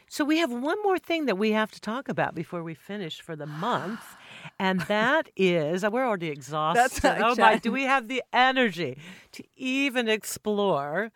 So 0.10 0.24
we 0.26 0.38
have 0.40 0.52
one 0.52 0.78
more 0.84 1.00
thing 1.00 1.26
that 1.26 1.38
we 1.38 1.54
have 1.54 1.72
to 1.72 1.82
talk 1.82 2.08
about 2.10 2.36
before 2.36 2.62
we 2.64 2.76
finish 2.76 3.20
for 3.22 3.36
the 3.36 3.46
month, 3.48 4.02
and 4.60 4.82
that 4.82 5.28
is 5.36 5.84
we're 5.84 6.06
already 6.06 6.28
exhausted. 6.30 7.04
not 7.04 7.22
oh 7.22 7.36
my! 7.42 7.58
Do 7.58 7.72
we 7.72 7.84
have 7.84 8.08
the 8.10 8.22
energy 8.34 8.98
to 9.32 9.44
even 9.56 10.08
explore 10.10 11.12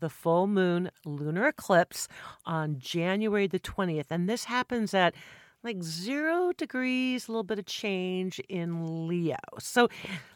the 0.00 0.08
full 0.10 0.46
moon 0.46 0.90
lunar 1.04 1.46
eclipse 1.48 2.08
on 2.44 2.78
January 2.78 3.46
the 3.46 3.58
twentieth? 3.58 4.10
And 4.10 4.28
this 4.28 4.44
happens 4.44 4.92
at 4.94 5.14
like 5.62 5.82
zero 5.82 6.52
degrees, 6.56 7.28
a 7.28 7.30
little 7.32 7.42
bit 7.44 7.58
of 7.58 7.66
change 7.66 8.38
in 8.48 9.06
Leo. 9.06 9.36
So 9.58 9.88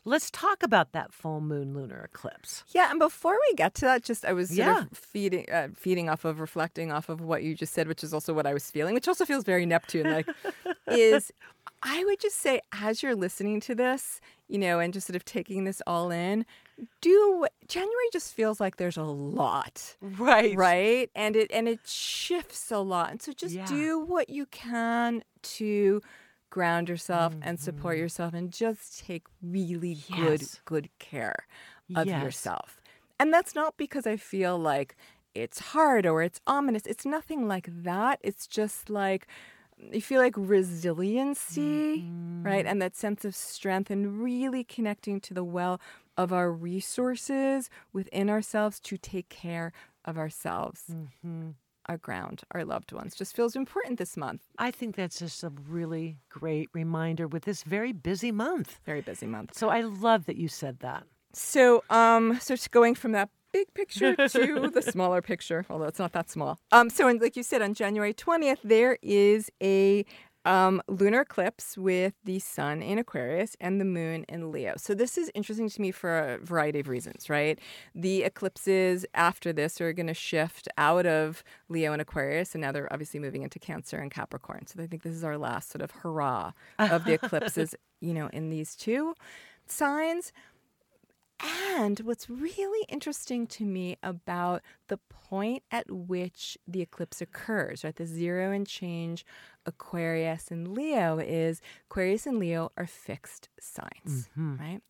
let's 0.05 0.31
talk 0.31 0.63
about 0.63 0.93
that 0.93 1.15
full 1.15 1.41
moon 1.41 1.73
lunar 1.73 2.03
eclipse. 2.05 2.63
Yeah, 2.69 2.91
and 2.91 2.99
before 2.99 3.39
we 3.49 3.55
get 3.55 3.73
to 3.77 3.87
that, 3.87 4.05
just 4.05 4.27
I 4.27 4.35
was 4.35 4.49
sort 4.49 4.59
Yeah. 4.59 4.83
of 4.83 4.89
feeding, 4.99 5.47
uh, 5.51 5.69
feeding 5.75 6.11
off 6.11 6.27
of, 6.27 6.41
reflecting 6.41 6.93
off 6.93 7.09
of 7.09 7.23
what 7.23 7.43
you 7.43 7.55
just 7.55 7.73
said, 7.73 7.89
which 7.89 8.05
is 8.05 8.13
also 8.13 8.35
what 8.35 8.47
I 8.47 8.53
was 8.53 8.71
feeling, 8.71 8.93
which 8.93 9.09
also 9.09 9.25
feels 9.25 9.45
very 9.45 9.65
Neptune 9.65 10.11
like. 10.13 10.29
is 10.89 11.33
I 11.83 12.05
would 12.05 12.21
just 12.21 12.37
say, 12.41 12.61
as 12.73 13.03
you're 13.03 13.15
listening 13.15 13.61
to 13.61 13.75
this, 13.75 14.21
you 14.49 14.59
know, 14.59 14.79
and 14.79 14.93
just 14.93 15.07
sort 15.07 15.17
of 15.17 15.25
taking 15.25 15.65
this 15.65 15.81
all 15.87 16.11
in, 16.11 16.45
do 17.01 17.47
January 17.69 18.09
just 18.13 18.35
feels 18.35 18.61
like 18.61 18.77
there's 18.77 18.97
a 18.97 19.03
lot 19.05 19.97
Right. 20.01 20.57
right? 20.57 21.11
And 21.15 21.37
it 21.37 21.51
and 21.53 21.69
it 21.69 21.81
shifts 21.87 22.71
a 22.71 22.79
lot. 22.79 23.11
And 23.11 23.23
so 23.23 23.33
just 23.33 23.55
Yeah. 23.55 23.67
do 23.67 23.99
what 24.01 24.29
you 24.29 24.47
can 24.47 25.23
to 25.57 26.03
ground 26.51 26.89
yourself 26.89 27.35
and 27.43 27.59
support 27.59 27.95
mm-hmm. 27.95 28.03
yourself 28.03 28.33
and 28.35 28.53
just 28.53 29.05
take 29.05 29.25
really 29.43 29.99
good 30.17 30.43
good 30.65 30.89
care 30.99 31.47
of 31.97 32.07
Yes. 32.07 32.23
yourself. 32.23 32.81
And 33.19 33.33
that's 33.33 33.55
not 33.55 33.77
because 33.77 34.07
i 34.07 34.17
feel 34.17 34.59
like 34.59 34.97
it's 35.35 35.59
hard 35.59 36.07
or 36.07 36.23
it's 36.23 36.41
ominous. 36.47 36.83
It's 36.87 37.05
nothing 37.05 37.49
like 37.49 37.69
that. 37.83 38.21
It's 38.23 38.47
just 38.47 38.89
like 38.89 39.27
you 39.79 40.01
feel 40.01 40.21
like 40.21 40.35
resiliency, 40.37 42.05
right? 42.43 42.67
And 42.67 42.81
that 42.83 42.97
sense 42.97 43.25
of 43.25 43.35
strength 43.35 43.91
and 43.91 44.23
really 44.23 44.65
connecting 44.65 45.21
to 45.23 45.35
the 45.35 45.45
well 45.45 45.81
of 46.17 46.33
our 46.33 46.51
resources 46.51 47.71
within 47.93 48.31
ourselves 48.31 48.79
to 48.81 48.97
take 48.97 49.29
care 49.29 49.73
of 50.05 50.17
ourselves, 50.17 50.85
our 51.87 51.99
ground, 51.99 52.43
our 52.53 52.65
loved 52.65 52.93
ones. 52.93 53.15
Just 53.15 53.35
feels 53.35 53.57
important 53.57 53.99
this 53.99 54.17
month. 54.17 54.43
I 54.59 54.71
think 54.71 54.97
that's 54.97 55.19
just 55.19 55.43
a 55.43 55.51
really 55.69 56.19
great 56.29 56.69
reminder 56.73 57.27
with 57.27 57.45
this 57.45 57.63
very 57.63 57.93
busy 57.93 58.31
month. 58.33 58.81
Very 58.85 59.01
busy 59.01 59.27
month. 59.27 59.55
So 59.55 59.69
I 59.69 59.81
love 59.83 60.27
that 60.27 60.37
you 60.37 60.49
said 60.49 60.79
that. 60.81 61.05
So, 61.33 61.83
um, 61.91 62.39
so 62.41 62.55
going 62.71 62.95
from 62.95 63.13
that 63.13 63.29
big 63.55 63.73
picture 63.73 64.17
to 64.17 64.69
the 64.69 64.83
smaller 64.95 65.23
picture, 65.23 65.65
although 65.71 65.87
it's 65.87 66.01
not 66.01 66.13
that 66.13 66.29
small. 66.29 66.59
Um, 66.73 66.91
so, 66.91 67.07
and 67.09 67.21
like 67.21 67.37
you 67.37 67.45
said, 67.45 67.63
on 67.63 67.73
January 67.73 68.13
twentieth, 68.13 68.59
there 68.65 68.99
is 69.01 69.51
a 69.63 70.05
um, 70.45 70.83
lunar 70.89 71.23
eclipse 71.23 71.79
with 71.79 72.13
the 72.25 72.39
sun 72.39 72.83
in 72.83 72.99
Aquarius 72.99 73.57
and 73.61 73.81
the 73.81 73.85
moon 73.85 74.25
in 74.29 74.53
Leo. 74.53 74.75
So 74.77 74.95
this 74.95 75.17
is 75.17 75.31
interesting 75.35 75.71
to 75.71 75.81
me 75.81 75.91
for 75.91 76.19
a 76.19 76.39
variety 76.39 76.81
of 76.81 76.89
reasons, 76.89 77.31
right? 77.31 77.59
The 77.95 78.25
eclipses 78.25 79.07
after 79.15 79.53
this 79.53 79.81
are 79.81 79.93
going 79.93 80.09
to 80.09 80.15
shift 80.15 80.69
out 80.77 81.07
of 81.07 81.43
Leo 81.69 81.93
and 81.93 82.03
Aquarius, 82.03 82.55
and 82.55 82.61
now 82.61 82.73
they're 82.73 82.93
obviously 82.93 83.21
moving 83.21 83.43
into 83.43 83.59
Cancer 83.59 83.99
and 83.99 84.11
Capricorn. 84.11 84.67
So 84.67 84.83
I 84.83 84.87
think 84.87 85.03
this 85.03 85.15
is 85.15 85.25
our 85.25 85.39
last 85.39 85.71
sort 85.71 85.81
of 85.81 85.93
hurrah 85.93 86.53
of 86.79 87.05
the 87.05 87.13
eclipses, 87.23 87.75
you 88.01 88.13
know, 88.13 88.29
in 88.33 88.51
these 88.51 88.75
two 88.75 89.15
signs. 89.67 90.33
And 91.45 92.01
what's 92.01 92.31
really 92.31 92.87
interesting 92.89 93.47
to 93.49 93.65
me 93.65 93.97
about 94.03 94.63
the 94.89 94.97
point 94.97 95.63
at 95.71 95.91
which 95.91 96.57
the 96.67 96.81
eclipse 96.81 97.21
occurs, 97.21 97.85
right, 97.85 97.95
the 97.95 98.07
zero 98.07 98.53
and 98.53 98.67
change 98.67 99.27
Aquarius 99.67 100.51
and 100.51 100.69
Leo, 100.75 101.19
is 101.19 101.61
Aquarius 101.91 102.27
and 102.27 102.39
Leo 102.39 102.73
are 102.77 102.87
fixed 102.87 103.49
signs, 103.61 104.29
mm-hmm. 104.31 104.57
right? 104.57 104.81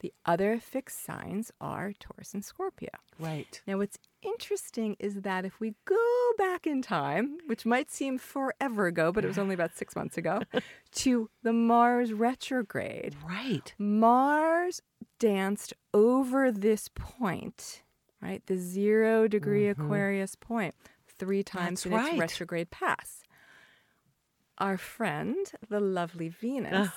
The 0.00 0.12
other 0.26 0.58
fixed 0.58 1.04
signs 1.04 1.52
are 1.60 1.92
Taurus 1.98 2.34
and 2.34 2.44
Scorpio. 2.44 2.90
Right. 3.18 3.62
Now, 3.66 3.78
what's 3.78 3.98
interesting 4.22 4.96
is 4.98 5.22
that 5.22 5.44
if 5.44 5.60
we 5.60 5.74
go 5.84 5.96
back 6.38 6.66
in 6.66 6.82
time, 6.82 7.38
which 7.46 7.66
might 7.66 7.90
seem 7.90 8.18
forever 8.18 8.86
ago, 8.86 9.12
but 9.12 9.24
it 9.24 9.28
was 9.28 9.38
only 9.38 9.54
about 9.54 9.76
six 9.76 9.94
months 9.96 10.16
ago, 10.16 10.40
to 10.92 11.28
the 11.42 11.52
Mars 11.52 12.12
retrograde, 12.12 13.16
Right. 13.26 13.74
Mars 13.78 14.80
danced 15.18 15.74
over 15.94 16.50
this 16.50 16.88
point, 16.94 17.82
right? 18.20 18.44
The 18.46 18.56
zero 18.56 19.28
degree 19.28 19.64
mm-hmm. 19.64 19.82
Aquarius 19.82 20.34
point, 20.34 20.74
three 21.18 21.42
times 21.42 21.84
That's 21.84 22.06
in 22.06 22.12
its 22.12 22.20
retrograde 22.20 22.70
pass. 22.70 23.22
Our 24.58 24.76
friend, 24.76 25.36
the 25.68 25.80
lovely 25.80 26.28
Venus, 26.28 26.90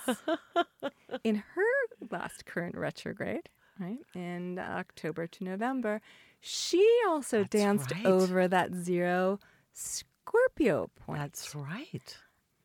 in 1.24 1.44
her 1.56 2.08
last 2.12 2.46
current 2.46 2.76
retrograde, 2.76 3.50
right, 3.80 4.00
in 4.14 4.60
October 4.60 5.28
to 5.28 5.44
November, 5.44 6.02
she 6.40 6.86
also 7.08 7.40
That's 7.40 7.50
danced 7.50 7.92
right. 7.92 8.06
over 8.06 8.48
that 8.48 8.74
zero 8.74 9.40
Scorpio 9.74 10.90
point. 10.96 11.20
That's 11.20 11.54
right. 11.56 12.18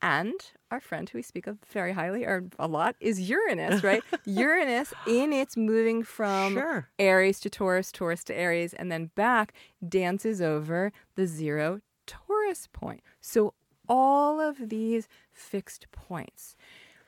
And 0.03 0.33
our 0.71 0.81
friend 0.81 1.09
who 1.09 1.19
we 1.19 1.23
speak 1.23 1.47
of 1.47 1.59
very 1.71 1.93
highly 1.93 2.25
or 2.25 2.45
a 2.59 2.67
lot 2.67 2.97
is 3.01 3.21
Uranus, 3.29 3.83
right? 3.85 4.03
Uranus, 4.25 4.95
in 5.07 5.33
its 5.33 5.59
moving 5.59 6.03
from 6.03 6.55
Sure. 6.55 6.89
Aries 6.99 7.39
to 7.41 7.51
Taurus, 7.51 7.93
Taurus 7.93 8.25
to 8.25 8.35
Aries, 8.35 8.73
and 8.73 8.91
then 8.91 9.11
back, 9.15 9.53
dances 9.87 10.41
over 10.41 10.91
the 11.17 11.27
zero 11.27 11.81
Taurus 12.07 12.67
point. 12.73 13.03
So 13.21 13.53
all 13.91 14.41
of 14.41 14.71
these 14.71 15.07
fixed 15.33 15.87
points. 15.93 16.57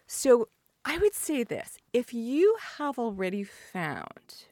So 0.07 0.49
I 0.85 0.99
would 0.99 1.14
say 1.14 1.45
this 1.45 1.79
if 1.92 2.12
you 2.12 2.57
have 2.79 2.99
already 2.99 3.45
found 3.45 4.47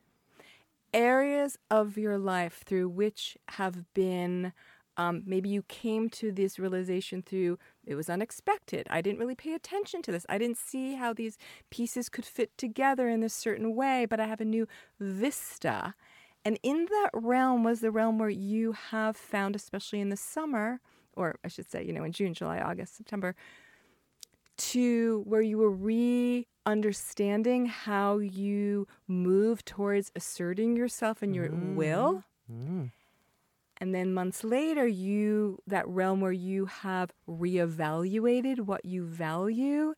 areas 0.93 1.57
of 1.71 1.97
your 1.97 2.19
life 2.19 2.63
through 2.65 2.89
which 2.89 3.37
have 3.51 3.93
been 3.95 4.53
um, 4.97 5.23
maybe 5.25 5.49
you 5.49 5.63
came 5.63 6.11
to 6.11 6.31
this 6.31 6.59
realization 6.59 7.23
through 7.23 7.59
it 7.87 7.95
was 7.95 8.11
unexpected. 8.11 8.87
I 8.91 9.01
didn't 9.01 9.19
really 9.19 9.35
pay 9.35 9.55
attention 9.55 10.03
to 10.03 10.13
this. 10.13 10.27
I 10.29 10.37
didn't 10.37 10.59
see 10.59 10.95
how 10.95 11.13
these 11.13 11.39
pieces 11.71 12.09
could 12.09 12.27
fit 12.27 12.57
together 12.59 13.09
in 13.09 13.21
this 13.21 13.33
certain 13.33 13.75
way, 13.75 14.05
but 14.05 14.21
I 14.21 14.27
have 14.27 14.41
a 14.41 14.45
new 14.45 14.69
vista. 14.99 15.95
And 16.45 16.59
in 16.63 16.87
that 16.87 17.11
realm 17.15 17.65
was 17.65 17.81
the 17.81 17.91
realm 17.91 18.19
where 18.19 18.29
you 18.29 18.73
have 18.73 19.17
found, 19.17 19.57
especially 19.57 20.01
in 20.01 20.11
the 20.11 20.17
summer, 20.17 20.81
or 21.15 21.37
I 21.45 21.49
should 21.49 21.71
say, 21.71 21.85
you 21.85 21.93
know, 21.93 22.05
in 22.05 22.13
June, 22.13 22.35
July, 22.35 22.61
August, 22.61 22.97
September, 22.97 23.35
to 24.61 25.23
where 25.27 25.41
you 25.41 25.59
were 25.59 25.71
re 25.71 26.47
understanding 26.67 27.67
how 27.67 28.19
you 28.19 28.87
move 29.09 29.65
towards 29.65 30.13
asserting 30.15 30.77
yourself 30.77 31.23
and 31.23 31.35
your 31.35 31.51
will. 31.51 32.25
Mm-hmm. 32.51 32.63
Mm-hmm. 32.63 32.85
And 33.79 33.95
then 33.95 34.13
months 34.13 34.45
later, 34.45 34.87
you, 34.87 35.59
that 35.67 35.89
realm 35.89 36.21
where 36.21 36.33
you 36.33 36.67
have 36.67 37.13
reevaluated 37.27 38.61
what 38.61 38.85
you 38.85 39.05
value, 39.05 39.95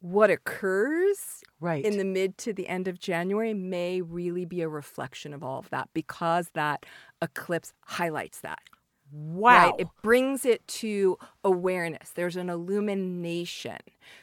what 0.00 0.30
occurs 0.30 1.42
Right. 1.60 1.82
in 1.82 1.96
the 1.96 2.04
mid 2.04 2.36
to 2.38 2.52
the 2.52 2.68
end 2.68 2.88
of 2.88 2.98
January 3.00 3.54
may 3.54 4.02
really 4.02 4.44
be 4.44 4.60
a 4.60 4.68
reflection 4.68 5.32
of 5.32 5.42
all 5.42 5.58
of 5.58 5.70
that 5.70 5.88
because 5.94 6.50
that 6.52 6.84
eclipse 7.22 7.72
highlights 7.86 8.40
that. 8.40 8.60
Wow. 9.16 9.70
Right? 9.70 9.80
It 9.80 9.88
brings 10.02 10.44
it 10.44 10.66
to 10.68 11.18
awareness. 11.42 12.10
There's 12.10 12.36
an 12.36 12.48
illumination. 12.48 13.78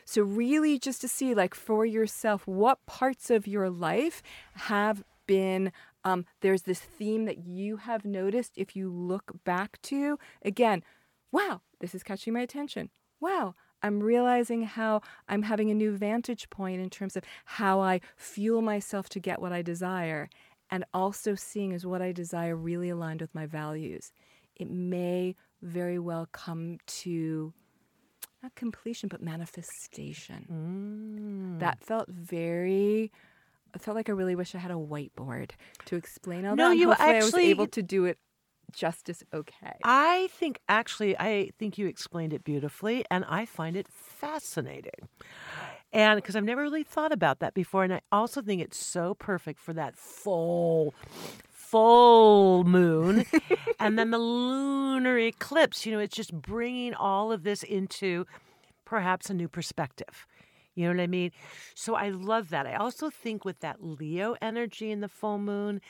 So, 0.06 0.21
really, 0.21 0.79
just 0.79 1.01
to 1.01 1.08
see, 1.08 1.34
like, 1.34 1.56
for 1.56 1.86
yourself, 1.86 2.47
what 2.47 2.86
parts 2.86 3.29
of 3.29 3.47
your 3.47 3.69
life 3.69 4.21
have 4.56 5.03
been. 5.25 5.71
Um, 6.06 6.25
there's 6.41 6.63
this 6.63 6.79
theme 6.79 7.25
that 7.25 7.45
you 7.45 7.77
have 7.77 8.03
noticed 8.03 8.53
if 8.58 8.75
you 8.75 8.89
look 8.89 9.32
back 9.45 9.82
to. 9.84 10.19
Again, 10.43 10.84
wow, 11.32 11.62
this 11.79 11.95
is 11.95 12.03
catching 12.03 12.34
my 12.34 12.41
attention. 12.41 12.89
Wow, 13.21 13.56
I'm 13.82 14.01
realizing 14.01 14.63
how 14.63 15.01
I'm 15.27 15.43
having 15.43 15.71
a 15.71 15.73
new 15.73 15.95
vantage 15.95 16.49
point 16.49 16.82
in 16.82 16.89
terms 16.89 17.15
of 17.15 17.23
how 17.45 17.79
I 17.79 18.01
fuel 18.17 18.62
myself 18.62 19.08
to 19.10 19.19
get 19.19 19.41
what 19.41 19.53
I 19.53 19.62
desire, 19.62 20.29
and 20.69 20.84
also 20.93 21.36
seeing 21.36 21.71
is 21.71 21.86
what 21.86 22.01
I 22.01 22.12
desire 22.12 22.56
really 22.56 22.89
aligned 22.89 23.21
with 23.21 23.34
my 23.34 23.45
values. 23.45 24.12
It 24.55 24.69
may 24.69 25.35
very 25.61 25.99
well 25.99 26.27
come 26.31 26.77
to 26.87 27.53
not 28.41 28.55
completion, 28.55 29.09
but 29.09 29.21
manifestation. 29.21 31.55
Mm. 31.55 31.59
That 31.59 31.83
felt 31.83 32.09
very. 32.09 33.11
I 33.73 33.77
felt 33.79 33.95
like 33.95 34.09
I 34.09 34.11
really 34.11 34.35
wish 34.35 34.53
I 34.53 34.59
had 34.59 34.71
a 34.71 34.75
whiteboard 34.75 35.51
to 35.85 35.95
explain 35.95 36.45
all 36.45 36.55
No, 36.55 36.65
that. 36.65 36.71
and 36.71 36.79
you 36.79 36.87
hopefully 36.89 37.09
I 37.09 37.15
was 37.15 37.25
actually- 37.25 37.49
able 37.49 37.67
to 37.67 37.81
do 37.81 38.05
it 38.05 38.19
justice 38.71 39.23
okay. 39.33 39.77
I 39.83 40.29
think 40.31 40.59
actually, 40.67 41.17
I 41.17 41.51
think 41.59 41.77
you 41.77 41.85
explained 41.87 42.33
it 42.33 42.43
beautifully, 42.43 43.05
and 43.11 43.23
I 43.27 43.45
find 43.45 43.75
it 43.77 43.87
fascinating. 43.87 45.09
And 45.91 46.17
because 46.17 46.35
I've 46.35 46.43
never 46.43 46.63
really 46.63 46.83
thought 46.83 47.11
about 47.11 47.39
that 47.39 47.53
before, 47.53 47.83
and 47.83 47.93
I 47.93 48.01
also 48.11 48.41
think 48.41 48.61
it's 48.61 48.83
so 48.83 49.13
perfect 49.13 49.59
for 49.59 49.73
that 49.73 49.95
full, 49.95 50.95
full 51.51 52.63
moon, 52.63 53.25
and 53.84 54.00
then 54.00 54.12
the 54.12 54.17
lunar 54.17 55.17
eclipse. 55.17 55.86
You 55.86 55.93
know, 55.93 56.00
it's 56.00 56.15
just 56.15 56.34
bringing 56.34 56.93
all 56.93 57.32
of 57.32 57.43
this 57.43 57.63
into 57.63 58.26
perhaps 58.86 59.30
a 59.30 59.34
new 59.34 59.48
perspective. 59.48 60.26
You 60.75 60.86
know 60.86 60.95
what 60.95 61.03
I 61.03 61.07
mean? 61.07 61.31
So 61.75 61.95
I 61.95 62.09
love 62.09 62.49
that. 62.49 62.65
I 62.65 62.75
also 62.75 63.09
think 63.09 63.45
with 63.45 63.59
that 63.59 63.83
Leo 63.83 64.36
energy 64.41 64.89
in 64.89 65.01
the 65.01 65.07
full 65.07 65.38
moon, 65.38 65.81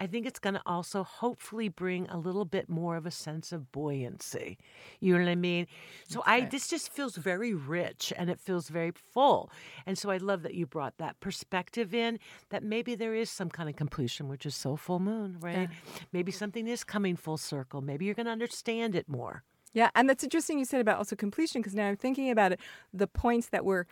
I 0.00 0.06
think 0.06 0.26
it's 0.26 0.38
going 0.38 0.54
to 0.54 0.62
also 0.66 1.02
hopefully 1.02 1.68
bring 1.68 2.06
a 2.08 2.18
little 2.18 2.44
bit 2.44 2.68
more 2.68 2.96
of 2.96 3.06
a 3.06 3.10
sense 3.10 3.52
of 3.52 3.72
buoyancy. 3.72 4.58
You 5.00 5.14
know 5.14 5.24
what 5.24 5.30
I 5.30 5.34
mean? 5.34 5.66
So 6.08 6.22
I 6.26 6.42
this 6.42 6.68
just 6.68 6.92
feels 6.92 7.16
very 7.16 7.54
rich 7.54 8.12
and 8.16 8.28
it 8.28 8.38
feels 8.38 8.68
very 8.68 8.92
full. 8.92 9.50
And 9.86 9.96
so 9.96 10.10
I 10.10 10.18
love 10.18 10.42
that 10.42 10.54
you 10.54 10.66
brought 10.66 10.98
that 10.98 11.18
perspective 11.20 11.94
in 11.94 12.18
that 12.50 12.62
maybe 12.62 12.94
there 12.94 13.14
is 13.14 13.30
some 13.30 13.48
kind 13.48 13.68
of 13.68 13.76
completion 13.76 14.28
which 14.28 14.44
is 14.44 14.54
so 14.54 14.76
full 14.76 15.00
moon, 15.00 15.38
right? 15.40 15.68
Maybe 16.12 16.32
something 16.32 16.66
is 16.66 16.84
coming 16.84 17.16
full 17.16 17.38
circle. 17.38 17.80
Maybe 17.80 18.04
you're 18.04 18.14
going 18.14 18.26
to 18.26 18.32
understand 18.32 18.94
it 18.94 19.08
more. 19.08 19.42
Yeah, 19.74 19.90
and 19.94 20.08
that's 20.08 20.24
interesting 20.24 20.58
you 20.58 20.64
said 20.64 20.80
about 20.80 20.98
also 20.98 21.14
completion 21.14 21.60
because 21.60 21.74
now 21.74 21.88
I'm 21.88 21.96
thinking 21.96 22.30
about 22.30 22.52
it. 22.52 22.60
The 22.92 23.06
points 23.06 23.48
that 23.48 23.64
were 23.64 23.86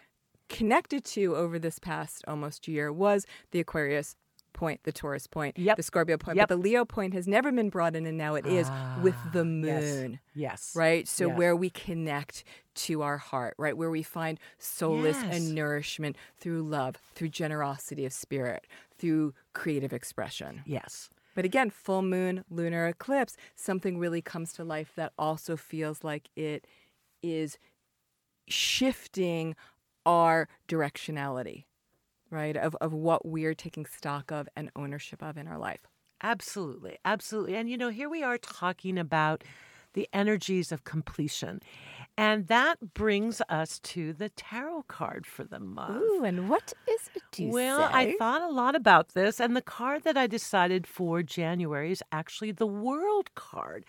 connected 0.48 1.04
to 1.04 1.34
over 1.36 1.58
this 1.58 1.78
past 1.78 2.24
almost 2.26 2.68
year 2.68 2.92
was 2.92 3.26
the 3.50 3.60
Aquarius 3.60 4.16
point, 4.52 4.80
the 4.84 4.92
Taurus 4.92 5.26
point, 5.26 5.58
Yep. 5.58 5.76
the 5.76 5.82
Scorpio 5.82 6.16
point, 6.16 6.36
Yep. 6.36 6.48
but 6.48 6.54
the 6.54 6.60
Leo 6.62 6.86
point 6.86 7.12
has 7.12 7.28
never 7.28 7.52
been 7.52 7.68
brought 7.68 7.94
in, 7.94 8.06
and 8.06 8.16
now 8.16 8.36
it 8.36 8.46
is 8.46 8.70
with 9.02 9.14
the 9.32 9.40
ah, 9.40 9.44
yes. 9.44 9.82
moon. 9.84 10.20
Yes. 10.34 10.72
Right? 10.74 11.06
So, 11.06 11.28
Yes. 11.28 11.36
where 11.36 11.54
we 11.54 11.68
connect 11.68 12.42
to 12.76 13.02
our 13.02 13.18
heart, 13.18 13.54
right? 13.58 13.76
Where 13.76 13.90
we 13.90 14.02
find 14.02 14.40
solace 14.58 15.18
Yes. 15.22 15.36
and 15.36 15.54
nourishment 15.54 16.16
through 16.38 16.62
love, 16.62 16.96
through 17.14 17.28
generosity 17.28 18.06
of 18.06 18.14
spirit, 18.14 18.66
through 18.96 19.34
creative 19.52 19.92
expression. 19.92 20.62
Yes. 20.64 21.10
But 21.34 21.44
again, 21.44 21.68
full 21.68 22.00
moon, 22.00 22.42
lunar 22.48 22.86
eclipse, 22.86 23.36
something 23.54 23.98
really 23.98 24.22
comes 24.22 24.54
to 24.54 24.64
life 24.64 24.92
that 24.96 25.12
also 25.18 25.58
feels 25.58 26.02
like 26.02 26.30
it 26.34 26.66
is 27.22 27.58
shifting 28.48 29.54
our 30.06 30.48
directionality, 30.68 31.64
right? 32.30 32.56
Of, 32.56 32.74
of 32.80 32.94
what 32.94 33.26
we're 33.26 33.54
taking 33.54 33.84
stock 33.86 34.30
of 34.32 34.48
and 34.56 34.70
ownership 34.76 35.22
of 35.22 35.36
in 35.36 35.48
our 35.48 35.58
life. 35.58 35.80
Absolutely. 36.22 36.96
Absolutely. 37.04 37.56
And 37.56 37.68
you 37.68 37.76
know, 37.76 37.90
here 37.90 38.08
we 38.08 38.22
are 38.22 38.38
talking 38.38 38.98
about 38.98 39.44
the 39.92 40.08
energies 40.12 40.72
of 40.72 40.84
completion. 40.84 41.60
And 42.18 42.46
that 42.48 42.94
brings 42.94 43.42
us 43.48 43.78
to 43.80 44.14
the 44.14 44.30
tarot 44.30 44.84
card 44.88 45.26
for 45.26 45.44
the 45.44 45.60
month. 45.60 46.02
Ooh, 46.02 46.24
and 46.24 46.48
what 46.48 46.72
is 46.88 47.10
it 47.14 47.22
Well, 47.52 47.88
I 47.92 48.14
thought 48.18 48.40
a 48.40 48.48
lot 48.48 48.74
about 48.74 49.10
this, 49.10 49.38
and 49.38 49.54
the 49.54 49.60
card 49.60 50.04
that 50.04 50.16
I 50.16 50.26
decided 50.26 50.86
for 50.86 51.22
January 51.22 51.92
is 51.92 52.02
actually 52.12 52.52
the 52.52 52.66
World 52.66 53.34
card. 53.34 53.84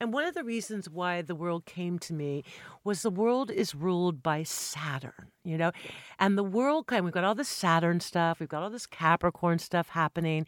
And 0.00 0.12
one 0.12 0.24
of 0.24 0.34
the 0.34 0.42
reasons 0.42 0.90
why 0.90 1.22
the 1.22 1.36
World 1.36 1.66
came 1.66 2.00
to 2.00 2.12
me 2.12 2.42
was 2.82 3.02
the 3.02 3.10
world 3.10 3.50
is 3.50 3.74
ruled 3.74 4.22
by 4.22 4.42
Saturn, 4.42 5.30
you 5.44 5.56
know, 5.56 5.70
and 6.18 6.36
the 6.36 6.42
World, 6.42 6.86
and 6.90 7.04
we've 7.04 7.14
got 7.14 7.24
all 7.24 7.34
this 7.36 7.48
Saturn 7.48 8.00
stuff, 8.00 8.40
we've 8.40 8.48
got 8.48 8.62
all 8.62 8.70
this 8.70 8.86
Capricorn 8.86 9.60
stuff 9.60 9.90
happening, 9.90 10.46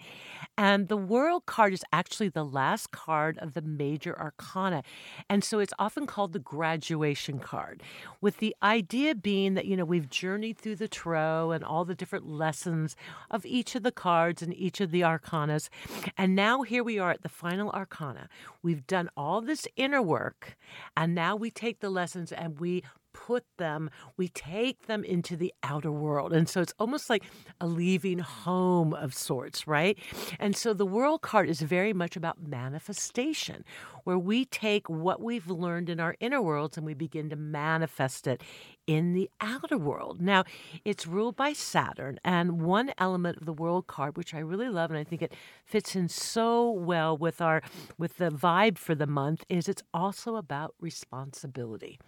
and 0.59 0.89
the 0.89 0.97
World 0.97 1.47
card 1.47 1.73
is 1.73 1.85
actually 1.93 2.29
the 2.29 2.45
last 2.45 2.91
card 2.91 3.39
of 3.39 3.55
the 3.55 3.63
major 3.63 4.19
arcana. 4.19 4.83
And 5.29 5.45
so 5.45 5.61
it's 5.61 5.75
often 5.79 6.07
called 6.07 6.33
the 6.33 6.39
graduation 6.41 7.20
card, 7.29 7.83
with 8.21 8.39
the 8.39 8.57
idea 8.63 9.15
being 9.15 9.55
that, 9.55 9.67
you 9.67 9.77
know, 9.77 9.85
we've 9.85 10.09
journeyed 10.09 10.59
through 10.59 10.77
the 10.77 10.89
tarot 10.89 11.51
and 11.51 11.63
all 11.65 11.85
the 11.85 11.95
different 11.95 12.27
lessons 12.27 12.97
of 13.31 13.45
each 13.45 13.75
of 13.75 13.83
the 13.83 13.93
cards 13.93 14.43
and 14.43 14.55
each 14.55 14.81
of 14.81 14.91
the 14.91 15.03
arcanas. 15.03 15.69
And 16.17 16.35
now 16.35 16.63
here 16.63 16.83
we 16.83 16.99
are 16.99 17.11
at 17.11 17.23
the 17.23 17.29
final 17.29 17.71
arcana. 17.71 18.29
We've 18.63 18.87
done 18.87 19.11
all 19.17 19.41
this 19.41 19.67
inner 19.77 20.03
work, 20.03 20.57
and 20.97 21.15
now 21.15 21.37
we 21.37 21.51
take 21.51 21.81
the 21.81 21.91
lessons 21.91 22.33
and 22.33 22.59
we 22.59 22.83
put 23.13 23.45
them, 23.59 23.91
we 24.17 24.29
take 24.29 24.87
them 24.87 25.03
into 25.03 25.37
the 25.37 25.53
outer 25.65 25.91
world. 25.91 26.33
And 26.33 26.49
so 26.49 26.61
it's 26.61 26.75
almost 26.79 27.11
like 27.11 27.25
a 27.61 27.67
leaving 27.67 28.21
home 28.21 28.95
of 28.95 29.15
sorts, 29.15 29.67
right? 29.67 29.99
And 30.39 30.57
so 30.57 30.73
the 30.73 30.87
world 30.87 31.21
card 31.21 31.49
is 31.49 31.61
very 31.61 31.93
much 31.93 32.17
about 32.17 32.41
manifestation, 32.41 33.65
where 34.05 34.19
we 34.19 34.45
take 34.45 34.89
what 34.89 35.21
we've 35.21 35.49
learned 35.49 35.89
in 35.89 36.01
our 36.01 36.17
inner 36.21 36.43
worlds 36.43 36.77
and 36.77 36.87
we 36.87 36.95
begin 36.95 37.31
to 37.31 37.37
manifest 37.37 38.27
it 38.27 38.43
in 38.87 39.13
the 39.13 39.31
outer 39.41 39.79
world. 39.79 40.21
Now, 40.21 40.45
it's 40.85 41.07
ruled 41.07 41.37
by 41.37 41.53
Saturn, 41.53 42.19
and 42.25 42.61
one 42.63 42.93
element 42.99 43.39
of 43.39 43.47
the 43.47 43.53
world 43.53 43.87
card, 43.87 44.17
which 44.17 44.35
I 44.35 44.41
really 44.41 44.69
love, 44.69 44.91
and 44.91 44.99
I 44.99 45.05
think 45.05 45.23
it 45.23 45.33
fits 45.65 45.95
in 45.95 46.09
so 46.09 46.71
well 46.71 47.17
with 47.17 47.41
our 47.41 47.63
with 47.99 48.17
the 48.17 48.31
vibe 48.31 48.79
for 48.79 48.95
the 48.97 49.07
month, 49.07 49.45
is 49.49 49.69
it's 49.69 49.85
also 49.95 50.37
about 50.37 50.75
responsibility. 50.81 52.01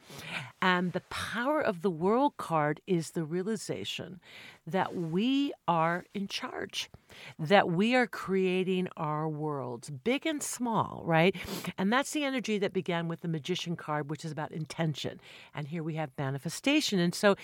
And 0.60 0.92
the 0.92 1.02
power 1.02 1.60
of 1.60 1.82
the 1.82 1.90
world 1.90 2.36
card 2.36 2.80
is 2.86 3.12
the 3.12 3.24
realization 3.24 4.20
that 4.66 4.94
we 4.94 5.52
are 5.66 6.04
in 6.14 6.28
charge, 6.28 6.88
that 7.38 7.68
we 7.68 7.94
are 7.94 8.06
creating 8.06 8.88
our 8.96 9.28
worlds, 9.28 9.90
big 9.90 10.26
and 10.26 10.42
small, 10.42 11.02
right? 11.04 11.34
And 11.76 11.92
that's 11.92 12.12
the 12.12 12.24
energy 12.24 12.58
that 12.58 12.72
began 12.72 13.08
with 13.08 13.20
the 13.20 13.28
magician 13.28 13.76
card, 13.76 14.10
which 14.10 14.24
is 14.24 14.32
about 14.32 14.52
intention. 14.52 15.20
And 15.54 15.68
here 15.68 15.82
we 15.82 15.94
have 15.96 16.10
manifestation. 16.16 16.98
And 16.98 17.14
so 17.14 17.36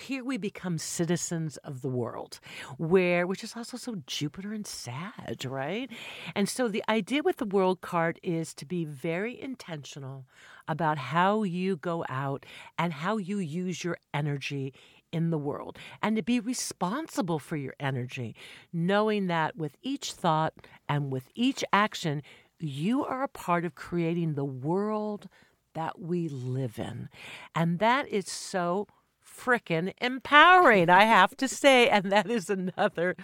here 0.00 0.24
we 0.24 0.36
become 0.36 0.78
citizens 0.78 1.56
of 1.58 1.80
the 1.80 1.88
world, 1.88 2.40
where 2.76 3.26
which 3.26 3.44
is 3.44 3.54
also 3.56 3.76
so 3.76 3.96
Jupiter 4.06 4.52
and 4.52 4.66
Sag, 4.66 5.44
right? 5.44 5.88
And 6.34 6.48
so 6.48 6.68
the 6.68 6.82
idea 6.88 7.22
with 7.22 7.36
the 7.36 7.44
world 7.44 7.80
card 7.80 8.18
is 8.22 8.52
to 8.54 8.66
be 8.66 8.84
very 8.84 9.40
intentional 9.40 10.26
about 10.66 10.98
how 10.98 11.44
you 11.44 11.76
go 11.76 12.04
out 12.08 12.44
and 12.76 12.92
how 12.92 13.16
you 13.16 13.38
use 13.38 13.84
your 13.84 13.96
energy 14.12 14.74
in 15.12 15.30
the 15.30 15.38
world 15.38 15.78
and 16.02 16.16
to 16.16 16.22
be 16.22 16.40
responsible 16.40 17.38
for 17.38 17.56
your 17.56 17.74
energy, 17.78 18.34
knowing 18.72 19.28
that 19.28 19.56
with 19.56 19.76
each 19.82 20.12
thought 20.12 20.52
and 20.88 21.12
with 21.12 21.28
each 21.36 21.64
action, 21.72 22.22
you 22.58 23.04
are 23.04 23.22
a 23.22 23.28
part 23.28 23.64
of 23.64 23.76
creating 23.76 24.34
the 24.34 24.44
world 24.44 25.28
that 25.74 26.00
we 26.00 26.28
live 26.28 26.78
in. 26.78 27.08
And 27.54 27.78
that 27.78 28.08
is 28.08 28.28
so 28.28 28.88
frickin' 29.36 29.92
empowering, 30.00 30.90
I 30.90 31.04
have 31.04 31.36
to 31.36 31.48
say. 31.48 31.88
And 31.88 32.10
that 32.12 32.30
is 32.30 32.48
another 32.50 33.16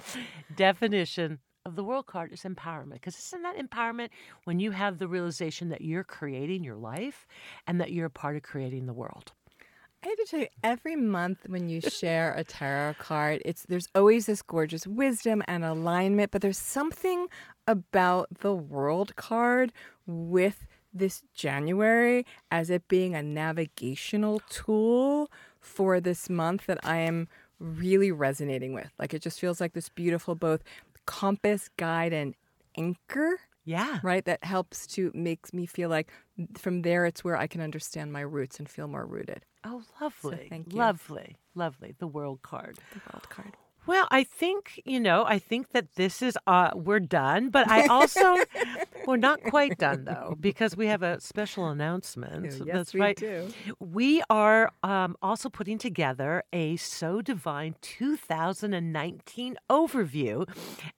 definition 0.54 1.38
of 1.64 1.76
the 1.76 1.84
world 1.84 2.06
card 2.06 2.32
is 2.32 2.42
empowerment. 2.42 2.94
Because 2.94 3.18
isn't 3.18 3.42
that 3.42 3.56
empowerment 3.56 4.08
when 4.44 4.60
you 4.60 4.72
have 4.72 4.98
the 4.98 5.08
realization 5.08 5.68
that 5.70 5.80
you're 5.80 6.04
creating 6.04 6.64
your 6.64 6.76
life 6.76 7.26
and 7.66 7.80
that 7.80 7.92
you're 7.92 8.06
a 8.06 8.10
part 8.10 8.36
of 8.36 8.42
creating 8.42 8.86
the 8.86 8.92
world? 8.92 9.32
I 10.04 10.08
have 10.08 10.16
to 10.16 10.24
tell 10.24 10.40
you, 10.40 10.48
every 10.64 10.96
month 10.96 11.46
when 11.46 11.68
you 11.68 11.80
share 11.80 12.34
a 12.34 12.42
tarot 12.42 12.94
card, 12.98 13.40
it's 13.44 13.62
there's 13.68 13.86
always 13.94 14.26
this 14.26 14.42
gorgeous 14.42 14.84
wisdom 14.84 15.44
and 15.46 15.64
alignment, 15.64 16.32
but 16.32 16.42
there's 16.42 16.58
something 16.58 17.28
about 17.68 18.26
the 18.40 18.52
world 18.52 19.14
card 19.14 19.72
with 20.04 20.66
this 20.92 21.22
January 21.34 22.26
as 22.50 22.68
it 22.68 22.88
being 22.88 23.14
a 23.14 23.22
navigational 23.22 24.40
tool 24.50 25.30
for 25.62 26.00
this 26.00 26.28
month 26.28 26.66
that 26.66 26.78
I 26.82 26.98
am 26.98 27.28
really 27.58 28.12
resonating 28.12 28.74
with. 28.74 28.90
Like 28.98 29.14
it 29.14 29.22
just 29.22 29.40
feels 29.40 29.60
like 29.60 29.72
this 29.72 29.88
beautiful 29.88 30.34
both 30.34 30.62
compass, 31.06 31.70
guide, 31.76 32.12
and 32.12 32.34
anchor. 32.76 33.40
Yeah. 33.64 34.00
Right? 34.02 34.24
That 34.24 34.42
helps 34.44 34.86
to 34.88 35.12
makes 35.14 35.52
me 35.52 35.66
feel 35.66 35.88
like 35.88 36.10
from 36.58 36.82
there 36.82 37.06
it's 37.06 37.22
where 37.22 37.36
I 37.36 37.46
can 37.46 37.60
understand 37.60 38.12
my 38.12 38.22
roots 38.22 38.58
and 38.58 38.68
feel 38.68 38.88
more 38.88 39.06
rooted. 39.06 39.44
Oh, 39.64 39.82
lovely. 40.00 40.36
So 40.36 40.42
thank 40.48 40.72
you. 40.72 40.78
Lovely. 40.78 41.36
Lovely. 41.54 41.94
The 41.98 42.08
world 42.08 42.42
card. 42.42 42.78
The 42.92 43.00
world 43.12 43.28
card. 43.30 43.56
Well, 43.86 44.06
I 44.10 44.22
think, 44.24 44.80
you 44.84 45.00
know, 45.00 45.24
I 45.24 45.38
think 45.40 45.70
that 45.70 45.96
this 45.96 46.22
is, 46.22 46.38
uh, 46.46 46.70
we're 46.74 47.00
done, 47.00 47.50
but 47.50 47.68
I 47.68 47.86
also, 47.86 48.36
we're 49.06 49.16
not 49.16 49.42
quite 49.42 49.78
done 49.78 50.04
though, 50.04 50.36
because 50.40 50.76
we 50.76 50.86
have 50.86 51.02
a 51.02 51.20
special 51.20 51.68
announcement. 51.68 52.44
yes, 52.44 52.60
That's 52.64 52.94
we 52.94 53.00
right. 53.00 53.16
do. 53.16 53.48
We 53.78 54.22
are 54.30 54.70
um, 54.82 55.16
also 55.22 55.48
putting 55.48 55.78
together 55.78 56.44
a 56.52 56.76
So 56.76 57.20
Divine 57.20 57.74
2019 57.80 59.56
overview, 59.70 60.48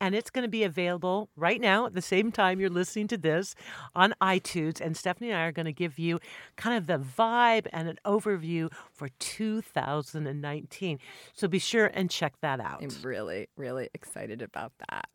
and 0.00 0.14
it's 0.14 0.30
going 0.30 0.44
to 0.44 0.48
be 0.48 0.64
available 0.64 1.30
right 1.36 1.60
now 1.60 1.86
at 1.86 1.94
the 1.94 2.02
same 2.02 2.32
time 2.32 2.60
you're 2.60 2.70
listening 2.70 3.08
to 3.08 3.18
this 3.18 3.54
on 3.94 4.14
iTunes. 4.20 4.80
And 4.80 4.96
Stephanie 4.96 5.30
and 5.30 5.38
I 5.38 5.44
are 5.44 5.52
going 5.52 5.66
to 5.66 5.72
give 5.72 5.98
you 5.98 6.20
kind 6.56 6.76
of 6.76 6.86
the 6.86 6.98
vibe 6.98 7.66
and 7.72 7.88
an 7.88 7.98
overview 8.04 8.72
for 8.92 9.08
2019. 9.18 10.98
So 11.32 11.48
be 11.48 11.58
sure 11.58 11.86
and 11.86 12.10
check 12.10 12.34
that 12.42 12.60
out. 12.60 12.82
I'm 12.82 13.02
really, 13.02 13.48
really 13.56 13.88
excited 13.94 14.42
about 14.42 14.72
that. 14.90 15.08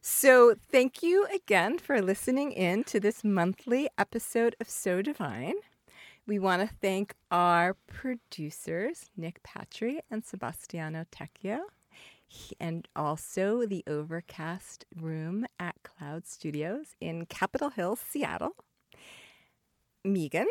So, 0.00 0.54
thank 0.70 1.02
you 1.02 1.26
again 1.34 1.78
for 1.78 2.00
listening 2.00 2.52
in 2.52 2.84
to 2.84 3.00
this 3.00 3.24
monthly 3.24 3.88
episode 3.98 4.54
of 4.60 4.68
So 4.68 5.02
Divine. 5.02 5.54
We 6.24 6.38
want 6.38 6.62
to 6.62 6.74
thank 6.80 7.14
our 7.32 7.74
producers, 7.88 9.10
Nick 9.16 9.42
Patry 9.42 9.98
and 10.08 10.24
Sebastiano 10.24 11.04
Tecchio, 11.10 11.62
and 12.60 12.86
also 12.94 13.66
the 13.66 13.82
Overcast 13.88 14.86
Room 14.94 15.46
at 15.58 15.74
Cloud 15.82 16.26
Studios 16.26 16.94
in 17.00 17.26
Capitol 17.26 17.70
Hill, 17.70 17.96
Seattle. 17.96 18.54
Megan, 20.04 20.48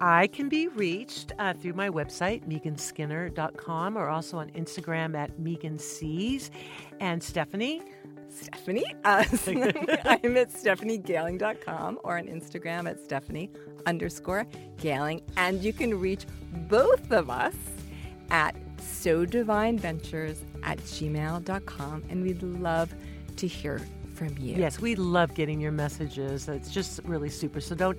I 0.00 0.28
can 0.28 0.48
be 0.48 0.68
reached 0.68 1.32
uh, 1.38 1.52
through 1.52 1.74
my 1.74 1.90
website, 1.90 2.48
meganskinner.com, 2.48 3.98
or 3.98 4.08
also 4.08 4.38
on 4.38 4.50
Instagram 4.50 5.16
at 5.16 5.38
Megan 5.38 5.78
Sees. 5.78 6.50
And 7.00 7.22
Stephanie, 7.22 7.82
Stephanie. 8.30 8.86
Uh, 9.04 9.24
I'm 10.04 10.36
at 10.36 10.50
stephaniegailing.com 10.50 11.98
or 12.02 12.18
on 12.18 12.26
Instagram 12.26 12.88
at 12.88 13.00
stephanie 13.00 13.50
underscore 13.86 14.46
gailing. 14.78 15.22
And 15.36 15.62
you 15.62 15.72
can 15.72 15.98
reach 15.98 16.24
both 16.68 17.10
of 17.12 17.28
us 17.28 17.54
at 18.30 18.54
so 18.78 19.24
divine 19.26 19.78
ventures 19.78 20.42
at 20.62 20.78
gmail.com. 20.78 22.04
And 22.08 22.22
we'd 22.22 22.42
love 22.42 22.94
to 23.36 23.46
hear 23.46 23.80
from 24.20 24.36
you. 24.38 24.54
yes, 24.56 24.80
we 24.80 24.94
love 24.94 25.34
getting 25.34 25.60
your 25.60 25.72
messages. 25.72 26.46
It's 26.46 26.70
just 26.70 27.00
really 27.04 27.30
super. 27.30 27.60
So 27.60 27.74
don't 27.74 27.98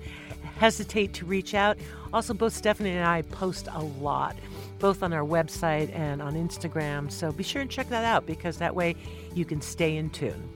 hesitate 0.56 1.12
to 1.14 1.26
reach 1.26 1.52
out. 1.52 1.78
Also, 2.12 2.32
both 2.32 2.54
Stephanie 2.54 2.90
and 2.90 3.04
I 3.04 3.22
post 3.22 3.66
a 3.72 3.82
lot, 3.82 4.36
both 4.78 5.02
on 5.02 5.12
our 5.12 5.24
website 5.24 5.92
and 5.92 6.22
on 6.22 6.34
Instagram. 6.34 7.10
So 7.10 7.32
be 7.32 7.42
sure 7.42 7.60
and 7.60 7.70
check 7.70 7.88
that 7.88 8.04
out 8.04 8.24
because 8.24 8.58
that 8.58 8.74
way 8.74 8.94
you 9.34 9.44
can 9.44 9.60
stay 9.60 9.96
in 9.96 10.10
tune. 10.10 10.48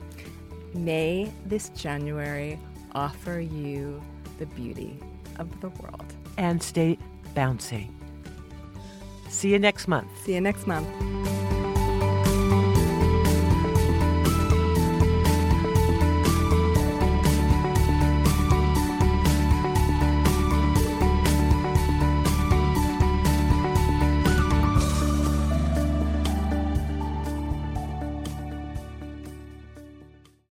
May 0.73 1.29
this 1.45 1.67
January 1.69 2.57
offer 2.95 3.41
you 3.41 4.01
the 4.39 4.45
beauty 4.45 4.97
of 5.37 5.59
the 5.59 5.69
world. 5.69 6.13
And 6.37 6.63
stay 6.63 6.97
bouncy. 7.35 7.89
See 9.27 9.51
you 9.51 9.59
next 9.59 9.89
month. 9.89 10.07
See 10.23 10.33
you 10.33 10.41
next 10.41 10.65
month. 10.65 11.36